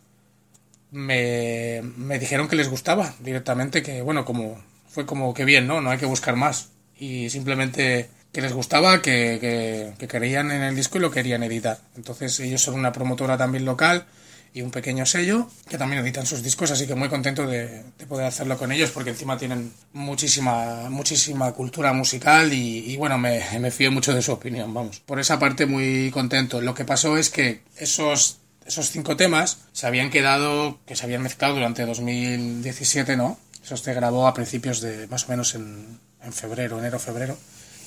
me, 0.92 1.82
me 1.98 2.20
dijeron 2.20 2.48
que 2.48 2.56
les 2.56 2.70
gustaba 2.70 3.16
directamente, 3.20 3.82
que 3.82 4.04
bueno, 4.04 4.26
como 4.26 4.62
fue 4.90 5.06
como 5.08 5.34
que 5.34 5.44
bien, 5.44 5.66
¿no? 5.66 5.82
No 5.82 5.90
hay 5.90 5.98
que 5.98 6.06
buscar 6.06 6.36
más. 6.36 6.70
Y 7.00 7.30
simplemente 7.30 8.10
que 8.32 8.42
les 8.42 8.54
gustaba, 8.54 9.02
que, 9.02 9.38
que, 9.40 9.94
que 9.98 10.08
creían 10.08 10.52
en 10.52 10.62
el 10.62 10.76
disco 10.76 10.98
y 10.98 11.02
lo 11.02 11.12
querían 11.12 11.44
editar. 11.44 11.80
Entonces 11.96 12.40
ellos 12.40 12.62
son 12.62 12.76
una 12.76 12.92
promotora 12.92 13.38
también 13.38 13.66
local 13.66 14.06
y 14.54 14.62
un 14.62 14.72
pequeño 14.72 15.06
sello 15.06 15.50
que 15.70 15.78
también 15.78 16.02
editan 16.02 16.26
sus 16.26 16.42
discos, 16.42 16.72
así 16.72 16.88
que 16.88 16.96
muy 16.96 17.10
contento 17.10 17.46
de, 17.46 17.84
de 17.98 18.06
poder 18.08 18.26
hacerlo 18.26 18.58
con 18.58 18.72
ellos 18.72 18.92
porque 18.92 19.12
encima 19.12 19.38
tienen 19.38 19.72
muchísima, 19.94 20.90
muchísima 20.90 21.52
cultura 21.52 21.94
musical 21.94 22.52
y, 22.54 22.96
bueno, 22.98 23.18
me, 23.18 23.44
me 23.60 23.72
fío 23.72 23.92
mucho 23.92 24.14
de 24.14 24.22
su 24.22 24.32
opinión, 24.32 24.74
vamos. 24.74 25.00
Por 25.00 25.20
esa 25.20 25.38
parte 25.38 25.66
muy 25.66 26.10
contento. 26.12 26.62
Lo 26.62 26.74
que 26.74 26.86
pasó 26.86 27.18
es 27.18 27.30
que 27.30 27.62
esos 27.78 28.40
esos 28.66 28.92
cinco 28.92 29.16
temas 29.16 29.60
se 29.72 29.88
habían 29.88 30.10
quedado, 30.10 30.80
que 30.86 30.96
se 30.96 31.06
habían 31.06 31.22
mezclado 31.22 31.56
durante 31.56 31.86
2017, 31.86 33.16
¿no? 33.16 33.40
Eso 33.64 33.78
se 33.78 33.94
grabó 33.94 34.28
a 34.28 34.34
principios 34.34 34.82
de, 34.82 35.08
más 35.08 35.26
o 35.26 35.30
menos 35.30 35.56
en, 35.56 36.00
en 36.22 36.34
febrero, 36.34 36.78
enero, 36.78 37.00
febrero, 37.00 37.38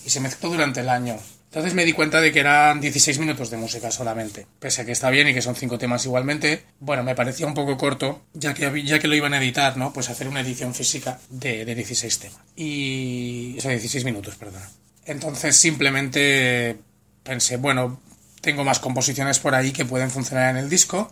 y 0.04 0.10
se 0.10 0.20
mezcló 0.20 0.50
durante 0.50 0.80
el 0.80 0.88
año. 0.88 1.18
Entonces 1.50 1.74
me 1.74 1.84
di 1.84 1.92
cuenta 1.92 2.20
de 2.20 2.30
que 2.30 2.38
eran 2.38 2.80
16 2.80 3.18
minutos 3.18 3.50
de 3.50 3.56
música 3.56 3.90
solamente. 3.90 4.46
Pese 4.60 4.82
a 4.82 4.84
que 4.84 4.92
está 4.92 5.10
bien 5.10 5.26
y 5.26 5.34
que 5.34 5.42
son 5.42 5.56
cinco 5.56 5.78
temas 5.78 6.04
igualmente, 6.04 6.64
bueno, 6.78 7.02
me 7.02 7.16
parecía 7.16 7.46
un 7.46 7.54
poco 7.54 7.76
corto, 7.76 8.22
ya 8.34 8.54
que, 8.54 8.84
ya 8.84 9.00
que 9.00 9.08
lo 9.08 9.16
iban 9.16 9.34
a 9.34 9.38
editar, 9.38 9.76
¿no? 9.76 9.92
Pues 9.92 10.10
hacer 10.10 10.28
una 10.28 10.42
edición 10.42 10.74
física 10.74 11.18
de, 11.28 11.64
de 11.64 11.74
16 11.74 12.18
temas. 12.20 12.38
Y... 12.54 13.56
O 13.58 13.60
sea, 13.60 13.72
16 13.72 14.04
minutos, 14.04 14.36
perdona. 14.36 14.70
Entonces 15.06 15.56
simplemente 15.56 16.78
pensé, 17.24 17.56
bueno, 17.56 18.00
tengo 18.40 18.62
más 18.62 18.78
composiciones 18.78 19.40
por 19.40 19.56
ahí 19.56 19.72
que 19.72 19.84
pueden 19.84 20.10
funcionar 20.10 20.50
en 20.50 20.56
el 20.56 20.70
disco 20.70 21.10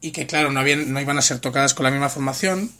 y 0.00 0.12
que 0.12 0.26
claro, 0.26 0.52
no, 0.52 0.60
habían, 0.60 0.92
no 0.92 1.00
iban 1.00 1.18
a 1.18 1.22
ser 1.22 1.40
tocadas 1.40 1.74
con 1.74 1.84
la 1.84 1.90
misma 1.90 2.08
formación, 2.08 2.70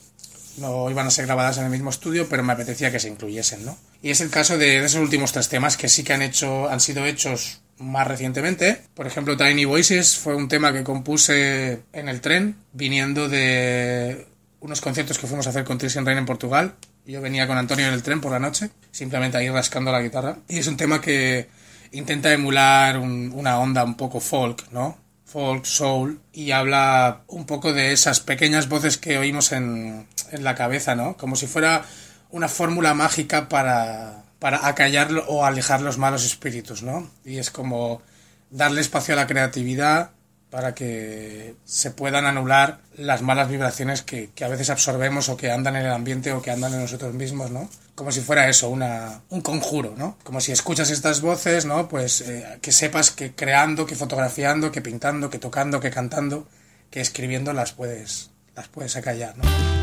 no 0.59 0.91
iban 0.91 1.07
a 1.07 1.11
ser 1.11 1.27
grabadas 1.27 1.59
en 1.59 1.65
el 1.65 1.71
mismo 1.71 1.91
estudio, 1.91 2.29
pero 2.29 2.43
me 2.43 2.53
apetecía 2.53 2.91
que 2.91 3.01
se 3.01 3.09
incluyesen, 3.09 3.65
¿no? 3.65 3.79
Y 4.03 4.11
es 4.11 4.21
el 4.21 4.31
caso 4.31 4.59
de 4.59 4.85
esos 4.85 5.01
últimos 5.01 5.33
tres 5.33 5.49
temas 5.49 5.77
que 5.77 5.89
sí 5.89 6.03
que 6.03 6.13
han 6.13 6.23
hecho, 6.23 6.69
han 6.69 6.81
sido 6.81 7.07
hechos 7.07 7.63
más 7.79 8.07
recientemente. 8.07 8.83
Por 8.95 9.07
ejemplo, 9.07 9.37
Tiny 9.37 9.65
Voices 9.65 10.17
fue 10.17 10.35
un 10.35 10.49
tema 10.49 10.73
que 10.73 10.83
compuse 10.83 11.83
en 11.93 12.09
el 12.09 12.21
tren, 12.21 12.57
viniendo 12.73 13.29
de 13.29 14.27
unos 14.61 14.81
conciertos 14.81 15.19
que 15.19 15.27
fuimos 15.27 15.47
a 15.47 15.51
hacer 15.51 15.65
con 15.65 15.79
Tristan 15.79 16.07
Rain 16.07 16.19
en 16.19 16.27
Portugal. 16.27 16.75
Yo 17.05 17.21
venía 17.21 17.47
con 17.49 17.59
Antonio 17.59 17.87
en 17.87 17.95
el 17.95 18.03
tren 18.03 18.21
por 18.21 18.31
la 18.31 18.39
noche, 18.39 18.71
simplemente 18.93 19.37
ahí 19.37 19.49
rascando 19.49 19.91
la 19.91 20.01
guitarra. 20.01 20.39
Y 20.49 20.59
es 20.59 20.67
un 20.69 20.77
tema 20.77 21.01
que 21.01 21.49
intenta 21.91 22.33
emular 22.33 22.99
un, 22.99 23.33
una 23.35 23.59
onda 23.59 23.85
un 23.85 23.97
poco 23.97 24.21
folk, 24.21 24.71
¿no? 24.71 24.99
Folk, 25.25 25.65
soul, 25.65 26.21
y 26.33 26.51
habla 26.51 27.23
un 27.27 27.47
poco 27.47 27.73
de 27.73 27.93
esas 27.93 28.21
pequeñas 28.21 28.69
voces 28.69 28.99
que 28.99 29.19
oímos 29.19 29.53
en, 29.53 30.07
en 30.33 30.45
la 30.45 30.55
cabeza, 30.55 30.95
¿no? 30.95 31.17
Como 31.17 31.37
si 31.37 31.47
fuera 31.47 31.85
una 32.31 32.49
fórmula 32.49 32.95
mágica 32.95 33.49
para, 33.49 34.25
para 34.39 34.67
acallar 34.67 35.11
o 35.29 35.45
alejar 35.45 35.83
los 35.83 35.99
malos 35.99 36.25
espíritus, 36.25 36.83
¿no? 36.83 37.09
Y 37.25 37.39
es 37.39 37.51
como 37.51 38.03
darle 38.51 38.81
espacio 38.81 39.15
a 39.15 39.17
la 39.17 39.27
creatividad 39.27 40.11
para 40.51 40.75
que 40.75 41.55
se 41.65 41.93
puedan 41.93 42.27
anular 42.27 42.81
las 42.95 43.23
malas 43.23 43.49
vibraciones 43.49 44.03
que, 44.03 44.31
que, 44.35 44.45
a 44.45 44.49
veces 44.49 44.69
absorbemos 44.69 45.31
o 45.31 45.37
que 45.37 45.51
andan 45.51 45.77
en 45.77 45.87
el 45.87 45.93
ambiente 45.93 46.31
o 46.33 46.43
que 46.43 46.51
andan 46.51 46.75
en 46.75 46.81
nosotros 46.81 47.15
mismos, 47.15 47.51
¿no? 47.51 47.71
Como 47.95 48.13
si 48.13 48.21
fuera 48.21 48.49
eso, 48.49 48.69
una, 48.69 49.23
un 49.31 49.41
conjuro, 49.41 49.95
¿no? 49.97 50.19
Como 50.23 50.43
si 50.43 50.53
escuchas 50.53 50.91
estas 50.91 51.23
voces, 51.23 51.65
¿no? 51.65 51.89
Pues 51.89 52.21
eh, 52.21 52.59
que 52.61 52.71
sepas 52.71 53.11
que 53.11 53.35
creando, 53.35 53.87
que 53.87 53.97
fotografiando, 53.97 54.71
que 54.71 54.83
pintando, 54.83 55.31
que 55.31 55.39
tocando, 55.39 55.81
que 55.81 55.91
cantando, 55.91 56.47
que 56.91 57.01
escribiendo 57.01 57.55
las 57.55 57.73
puedes, 57.73 58.31
las 58.55 58.69
puedes 58.69 58.95
acallar, 58.97 59.39
¿no? 59.39 59.82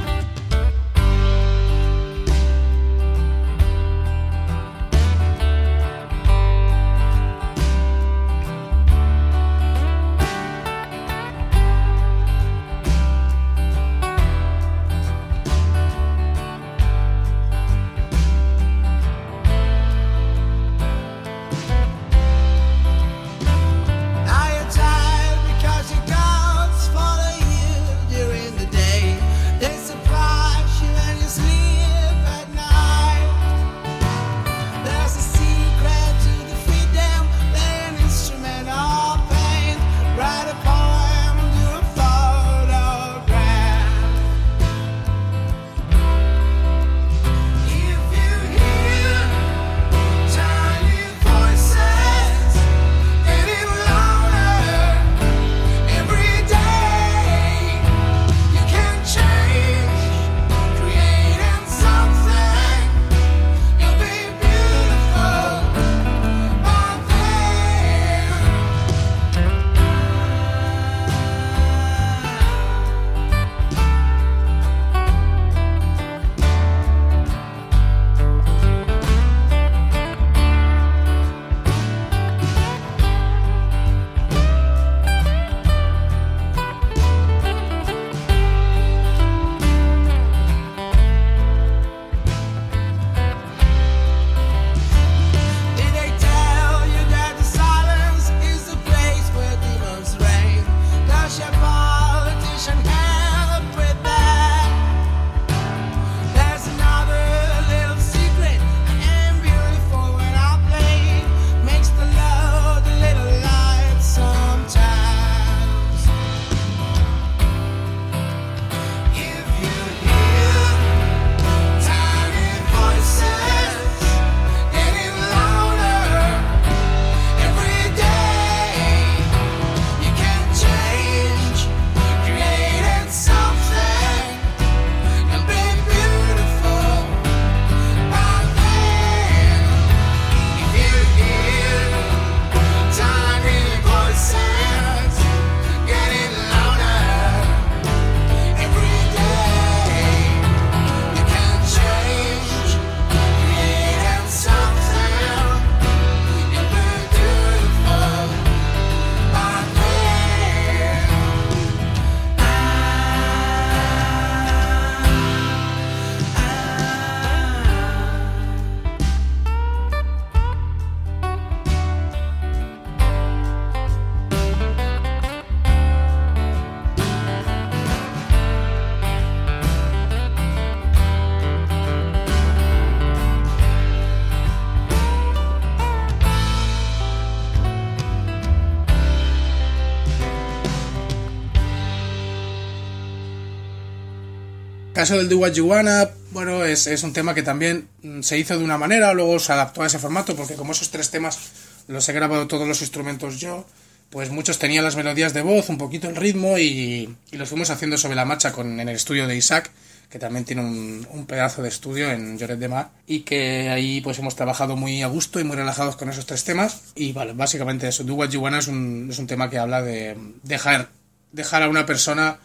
Caso 195.10 195.18
del 195.18 195.30
Do 195.30 195.38
What 195.38 196.12
bueno, 196.30 196.64
es, 196.64 196.86
es 196.86 197.02
un 197.02 197.14
tema 197.14 197.34
que 197.34 197.42
también 197.42 197.88
mm, 198.04 198.22
se 198.22 198.38
hizo 198.38 198.56
de 198.56 198.64
una 198.64 198.78
manera, 198.78 199.12
luego 199.16 199.40
se 199.40 199.52
adaptó 199.52 199.82
a 199.82 199.88
ese 199.88 199.98
formato, 199.98 200.36
porque 200.36 200.54
como 200.54 200.74
esos 200.74 200.92
tres 200.92 201.10
temas 201.10 201.40
los 201.88 202.08
he 202.08 202.14
grabado 202.14 202.46
todos 202.46 202.68
los 202.68 202.82
instrumentos 202.82 203.40
yo, 203.40 203.66
pues 204.12 204.30
muchos 204.30 204.60
tenían 204.60 204.84
las 204.84 204.96
melodías 204.96 205.34
de 205.34 205.42
voz, 205.42 205.68
un 205.70 205.80
poquito 205.80 206.08
el 206.08 206.16
ritmo 206.16 206.60
y, 206.60 207.10
los 207.32 207.50
fuimos 207.50 207.72
haciendo 207.72 207.98
sobre 207.98 208.16
la 208.16 208.26
marcha 208.26 208.52
con, 208.52 208.80
en 208.80 208.88
el 208.88 208.96
estudio 208.96 209.26
de 209.26 209.36
Isaac, 209.36 209.72
que 210.12 210.20
también 210.20 210.46
tiene 210.46 210.62
un, 210.62 211.08
un 211.10 211.26
pedazo 211.26 211.64
de 211.64 211.70
estudio 211.70 212.12
en 212.12 212.38
Lloret 212.38 212.60
de 212.60 212.68
Mar 212.68 212.92
y 213.08 213.22
que 213.22 213.70
ahí 213.70 214.02
pues 214.02 214.20
hemos 214.20 214.36
trabajado 214.36 214.76
muy 214.76 215.02
a 215.02 215.08
gusto 215.08 215.40
y 215.40 215.44
muy 215.44 215.56
relajados 215.56 215.96
con 215.96 216.10
esos 216.10 216.28
tres 216.28 216.44
temas. 216.44 216.84
Y 216.94 217.14
vale, 217.14 217.34
básicamente 217.34 217.88
eso, 217.88 218.04
Do 218.04 218.14
What 218.14 218.30
es 218.30 218.68
un, 218.68 219.08
es 219.10 219.18
un 219.18 219.26
tema 219.26 219.50
que 219.50 219.58
habla 219.58 219.82
de 219.82 220.16
dejar, 220.44 220.90
dejar 221.32 221.64
a 221.64 221.70
una 221.70 221.88
persona 221.88 222.38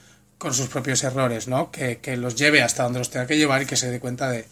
con 0.45 0.53
sus 0.53 0.69
propios 0.69 1.03
errores, 1.05 1.49
¿no? 1.49 1.71
Que, 1.71 2.01
que 2.01 2.19
los 2.19 2.35
lleve 2.35 2.61
hasta 2.61 2.83
donde 2.83 2.99
los 2.99 3.09
tenga 3.09 3.27
que 3.27 3.39
llevar 3.39 3.63
y 3.63 3.65
que 3.65 3.77
se 3.77 3.91
dé 3.91 3.99
cuenta 3.99 4.29
de, 4.29 4.45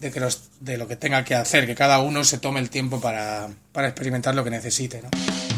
de, 0.00 0.10
que 0.10 0.18
los, 0.18 0.50
de 0.58 0.76
lo 0.76 0.88
que 0.88 0.96
tenga 0.96 1.24
que 1.24 1.36
hacer, 1.36 1.66
que 1.66 1.76
cada 1.76 2.00
uno 2.00 2.24
se 2.24 2.38
tome 2.38 2.58
el 2.58 2.68
tiempo 2.68 3.00
para, 3.00 3.48
para 3.70 3.86
experimentar 3.86 4.34
lo 4.34 4.42
que 4.42 4.50
necesite, 4.50 5.00
¿no? 5.00 5.49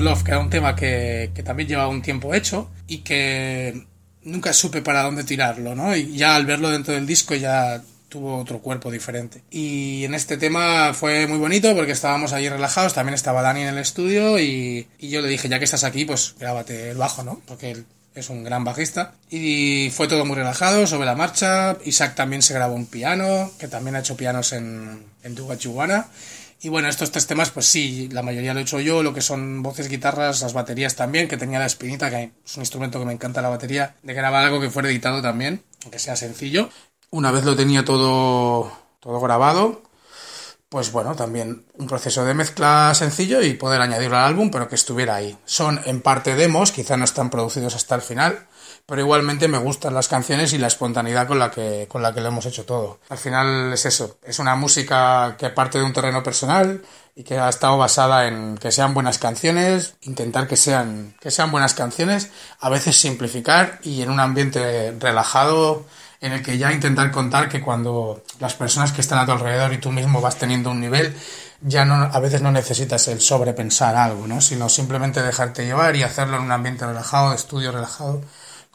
Love, 0.00 0.22
que 0.22 0.30
era 0.30 0.40
un 0.40 0.50
tema 0.50 0.74
que, 0.74 1.30
también 1.44 1.68
llevaba 1.68 1.88
un 1.88 2.02
tiempo 2.02 2.34
hecho 2.34 2.70
y 2.86 2.98
que 2.98 3.86
nunca 4.22 4.52
supe 4.52 4.82
para 4.82 5.02
dónde 5.02 5.24
tirarlo, 5.24 5.74
¿no? 5.74 5.94
Y 5.96 6.16
ya 6.16 6.36
al 6.36 6.46
verlo 6.46 6.70
dentro 6.70 6.94
del 6.94 7.06
disco 7.06 7.34
ya 7.34 7.82
tuvo 8.08 8.38
otro 8.38 8.60
cuerpo 8.60 8.90
diferente. 8.90 9.42
Y 9.50 10.04
en 10.04 10.14
este 10.14 10.36
tema 10.36 10.94
fue 10.94 11.26
muy 11.26 11.38
bonito 11.38 11.74
porque 11.74 11.92
estábamos 11.92 12.32
allí 12.32 12.48
relajados, 12.48 12.94
también 12.94 13.14
estaba 13.14 13.42
Dani 13.42 13.62
en 13.62 13.68
el 13.68 13.78
estudio 13.78 14.38
y, 14.38 14.88
yo 15.00 15.20
le 15.20 15.28
dije, 15.28 15.48
ya 15.48 15.58
que 15.58 15.64
estás 15.64 15.84
aquí, 15.84 16.04
pues 16.04 16.34
grábate 16.38 16.90
el 16.90 16.96
bajo, 16.96 17.22
¿no? 17.22 17.40
Porque 17.46 17.70
él 17.70 17.86
es 18.14 18.30
un 18.30 18.44
gran 18.44 18.64
bajista. 18.64 19.12
Y 19.30 19.90
fue 19.90 20.08
todo 20.08 20.24
muy 20.24 20.36
relajado, 20.36 20.86
sobre 20.86 21.06
la 21.06 21.14
marcha. 21.14 21.76
Isaac 21.84 22.14
también 22.14 22.42
se 22.42 22.54
grabó 22.54 22.74
un 22.74 22.86
piano, 22.86 23.50
que 23.58 23.68
también 23.68 23.96
ha 23.96 24.00
hecho 24.00 24.16
pianos 24.16 24.52
en, 24.52 25.04
en 25.22 25.36
You 25.36 25.72
Wanna. 25.72 26.08
Y 26.60 26.68
bueno, 26.70 26.88
estos 26.88 27.10
tres 27.10 27.26
temas, 27.26 27.50
pues 27.50 27.66
sí, 27.66 28.08
la 28.10 28.22
mayoría 28.22 28.54
lo 28.54 28.60
he 28.60 28.62
hecho 28.62 28.80
yo, 28.80 29.02
lo 29.02 29.12
que 29.12 29.20
son 29.20 29.62
voces, 29.62 29.88
guitarras, 29.88 30.40
las 30.40 30.54
baterías 30.54 30.96
también, 30.96 31.28
que 31.28 31.36
tenía 31.36 31.58
la 31.58 31.66
espinita, 31.66 32.10
que 32.10 32.32
es 32.44 32.56
un 32.56 32.62
instrumento 32.62 32.98
que 32.98 33.04
me 33.04 33.12
encanta 33.12 33.42
la 33.42 33.50
batería, 33.50 33.96
de 34.02 34.14
grabar 34.14 34.44
algo 34.44 34.60
que 34.60 34.70
fuera 34.70 34.88
editado 34.88 35.20
también, 35.20 35.62
aunque 35.82 35.98
sea 35.98 36.16
sencillo. 36.16 36.70
Una 37.10 37.30
vez 37.30 37.44
lo 37.44 37.54
tenía 37.56 37.84
todo, 37.84 38.72
todo 39.00 39.20
grabado, 39.20 39.82
pues 40.68 40.90
bueno, 40.90 41.14
también 41.14 41.66
un 41.78 41.86
proceso 41.86 42.24
de 42.24 42.34
mezcla 42.34 42.92
sencillo 42.94 43.42
y 43.42 43.54
poder 43.54 43.80
añadirlo 43.80 44.16
al 44.16 44.24
álbum, 44.24 44.50
pero 44.50 44.68
que 44.68 44.74
estuviera 44.74 45.14
ahí. 45.14 45.36
Son 45.44 45.80
en 45.84 46.00
parte 46.00 46.34
demos, 46.34 46.72
quizá 46.72 46.96
no 46.96 47.04
están 47.04 47.30
producidos 47.30 47.74
hasta 47.76 47.94
el 47.94 48.02
final, 48.02 48.46
pero 48.86 49.00
igualmente 49.00 49.48
me 49.48 49.58
gustan 49.58 49.94
las 49.94 50.06
canciones 50.06 50.52
y 50.52 50.58
la 50.58 50.68
espontaneidad 50.68 51.26
con 51.26 51.40
la 51.40 51.50
que, 51.50 51.86
con 51.88 52.02
la 52.02 52.14
que 52.14 52.20
lo 52.20 52.28
hemos 52.28 52.46
hecho 52.46 52.64
todo. 52.64 53.00
Al 53.08 53.18
final 53.18 53.72
es 53.72 53.84
eso, 53.84 54.18
es 54.22 54.38
una 54.38 54.54
música 54.54 55.36
que 55.36 55.50
parte 55.50 55.78
de 55.78 55.84
un 55.84 55.92
terreno 55.92 56.22
personal 56.22 56.82
y 57.16 57.24
que 57.24 57.38
ha 57.38 57.48
estado 57.48 57.78
basada 57.78 58.28
en 58.28 58.56
que 58.58 58.70
sean 58.70 58.94
buenas 58.94 59.18
canciones, 59.18 59.94
intentar 60.02 60.46
que 60.46 60.56
sean, 60.56 61.16
que 61.20 61.32
sean 61.32 61.50
buenas 61.50 61.74
canciones, 61.74 62.30
a 62.60 62.68
veces 62.68 63.00
simplificar 63.00 63.80
y 63.82 64.02
en 64.02 64.10
un 64.10 64.20
ambiente 64.20 64.94
relajado 65.00 65.84
en 66.20 66.32
el 66.32 66.42
que 66.42 66.56
ya 66.56 66.72
intentar 66.72 67.10
contar 67.10 67.48
que 67.48 67.60
cuando 67.60 68.22
las 68.38 68.54
personas 68.54 68.92
que 68.92 69.00
están 69.00 69.18
a 69.18 69.26
tu 69.26 69.32
alrededor 69.32 69.72
y 69.72 69.78
tú 69.78 69.90
mismo 69.90 70.20
vas 70.20 70.36
teniendo 70.36 70.70
un 70.70 70.80
nivel, 70.80 71.16
ya 71.60 71.84
no, 71.84 71.94
a 71.94 72.20
veces 72.20 72.42
no 72.42 72.52
necesitas 72.52 73.08
el 73.08 73.20
sobrepensar 73.20 73.96
algo, 73.96 74.26
¿no? 74.26 74.40
sino 74.40 74.68
simplemente 74.68 75.22
dejarte 75.22 75.66
llevar 75.66 75.96
y 75.96 76.02
hacerlo 76.02 76.36
en 76.36 76.44
un 76.44 76.52
ambiente 76.52 76.86
relajado, 76.86 77.30
de 77.30 77.36
estudio 77.36 77.72
relajado. 77.72 78.22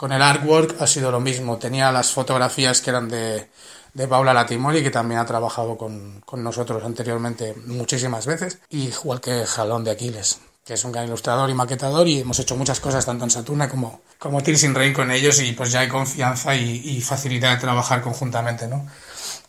Con 0.02 0.12
el 0.12 0.24
artwork 0.24 0.82
ha 0.82 0.88
sido 0.88 1.12
lo 1.12 1.20
mismo. 1.20 1.60
Tenía 1.60 1.92
las 1.92 2.10
fotografías 2.10 2.82
que 2.82 2.90
eran 2.90 3.08
de, 3.08 3.52
de 3.94 4.08
Paula 4.08 4.34
Latimori, 4.34 4.82
que 4.82 4.90
también 4.90 5.20
ha 5.20 5.28
trabajado 5.28 5.78
con, 5.78 6.22
con 6.26 6.44
nosotros 6.44 6.84
anteriormente 6.84 7.54
muchísimas 7.68 8.26
veces, 8.26 8.58
y 8.72 8.88
igual 8.88 9.22
que 9.22 9.46
Jalón 9.46 9.84
de 9.84 9.92
Aquiles, 9.92 10.40
que 10.66 10.74
es 10.74 10.84
un 10.86 10.92
gran 10.92 11.06
ilustrador 11.06 11.52
y 11.52 11.54
maquetador, 11.54 12.08
y 12.08 12.22
hemos 12.22 12.40
hecho 12.40 12.56
muchas 12.56 12.80
cosas 12.80 13.06
tanto 13.06 13.26
en 13.26 13.30
Saturna 13.30 13.70
como, 13.70 14.02
como 14.18 14.42
Tears 14.42 14.64
in 14.64 14.74
Rain 14.74 14.92
con 14.92 15.12
ellos, 15.12 15.40
y 15.40 15.52
pues 15.52 15.72
ya 15.72 15.82
hay 15.82 15.88
confianza 15.88 16.56
y, 16.56 16.82
y 16.84 17.02
facilidad 17.02 17.54
de 17.54 17.62
trabajar 17.62 18.02
conjuntamente, 18.02 18.68
¿no? 18.68 18.88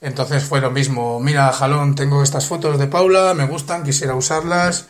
Entonces 0.03 0.45
fue 0.45 0.61
lo 0.61 0.71
mismo, 0.71 1.19
mira, 1.19 1.51
Jalón, 1.51 1.95
tengo 1.95 2.23
estas 2.23 2.45
fotos 2.45 2.79
de 2.79 2.89
Paula, 2.89 3.33
me 3.33 3.47
gustan, 3.47 3.85
quisiera 3.85 4.15
usarlas, 4.15 4.85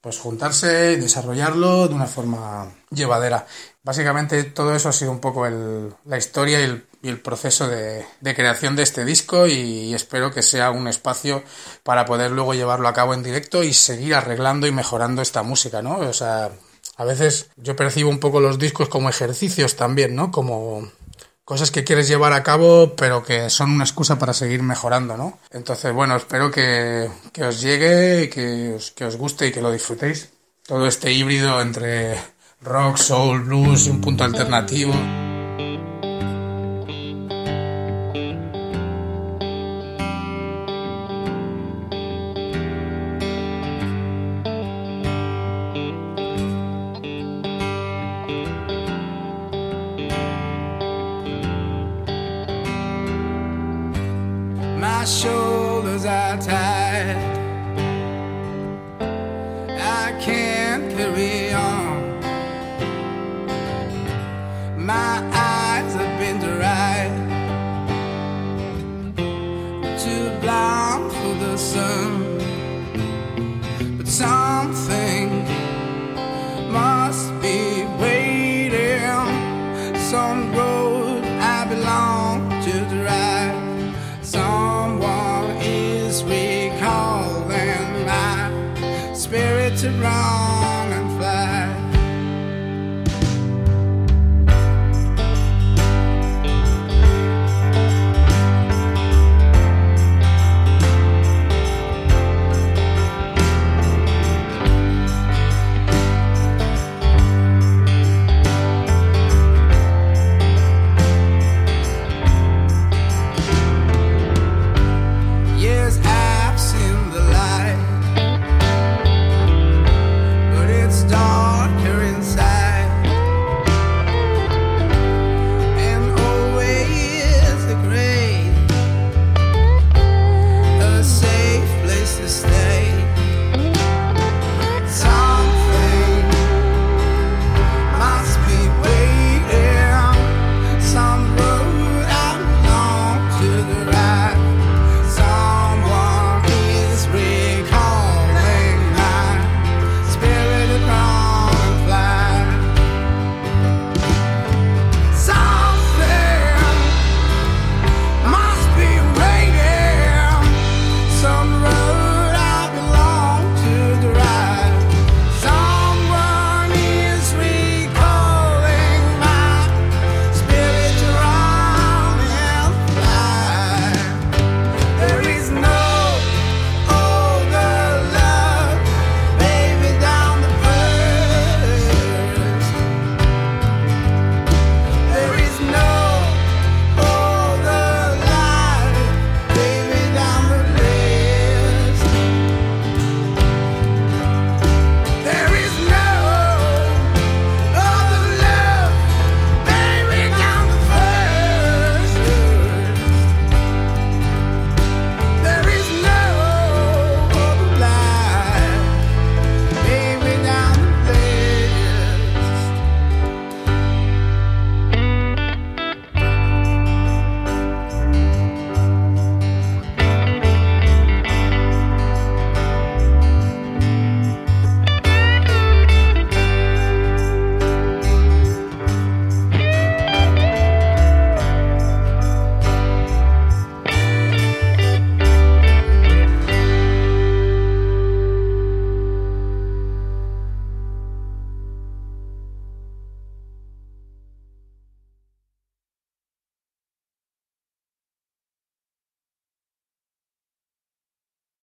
pues 0.00 0.18
juntarse 0.18 0.92
y 0.92 0.96
desarrollarlo 1.00 1.88
de 1.88 1.94
una 1.94 2.06
forma 2.06 2.72
llevadera. 2.90 3.46
Básicamente 3.82 4.44
todo 4.44 4.74
eso 4.74 4.88
ha 4.88 4.92
sido 4.92 5.10
un 5.10 5.20
poco 5.20 5.46
el- 5.46 5.92
la 6.04 6.16
historia 6.18 6.60
y 6.60 6.64
el, 6.64 6.86
y 7.02 7.12
proceso 7.14 7.68
de, 7.68 8.04
de 8.20 8.34
creación 8.34 8.76
de 8.76 8.82
este 8.82 9.04
disco 9.04 9.46
y 9.46 9.94
espero 9.94 10.30
que 10.32 10.42
sea 10.42 10.70
un 10.70 10.88
espacio 10.88 11.42
para 11.82 12.04
poder 12.04 12.30
luego 12.32 12.54
llevarlo 12.54 12.88
a 12.88 12.92
cabo 12.94 13.14
en 13.14 13.22
directo 13.22 13.62
y 13.64 13.72
seguir 13.72 14.14
arreglando 14.14 14.66
y 14.66 14.72
mejorando 14.72 15.22
esta 15.22 15.42
música, 15.42 15.80
¿no? 15.82 15.98
O 15.98 16.12
sea, 16.12 16.50
a 16.96 17.04
veces 17.04 17.50
yo 17.56 17.76
percibo 17.76 18.10
un 18.10 18.18
poco 18.20 18.40
los 18.40 18.58
discos 18.58 18.88
como 18.88 19.08
ejercicios 19.08 19.76
también, 19.76 20.14
¿no? 20.16 20.30
Como 20.30 20.90
cosas 21.48 21.70
que 21.70 21.82
quieres 21.82 22.06
llevar 22.08 22.34
a 22.34 22.42
cabo, 22.42 22.94
pero 22.94 23.22
que 23.22 23.48
son 23.48 23.70
una 23.70 23.84
excusa 23.84 24.18
para 24.18 24.34
seguir 24.34 24.62
mejorando, 24.62 25.16
¿no? 25.16 25.38
Entonces, 25.50 25.94
bueno, 25.94 26.14
espero 26.14 26.50
que, 26.50 27.08
que 27.32 27.42
os 27.42 27.62
llegue, 27.62 28.28
que 28.28 28.76
que 28.94 29.04
os 29.06 29.16
guste 29.16 29.46
y 29.46 29.50
que 29.50 29.62
lo 29.62 29.72
disfrutéis. 29.72 30.28
Todo 30.66 30.86
este 30.86 31.10
híbrido 31.10 31.62
entre 31.62 32.18
rock, 32.60 32.98
soul, 32.98 33.44
blues 33.44 33.86
y 33.86 33.90
un 33.90 34.02
punto 34.02 34.24
alternativo. 34.24 34.92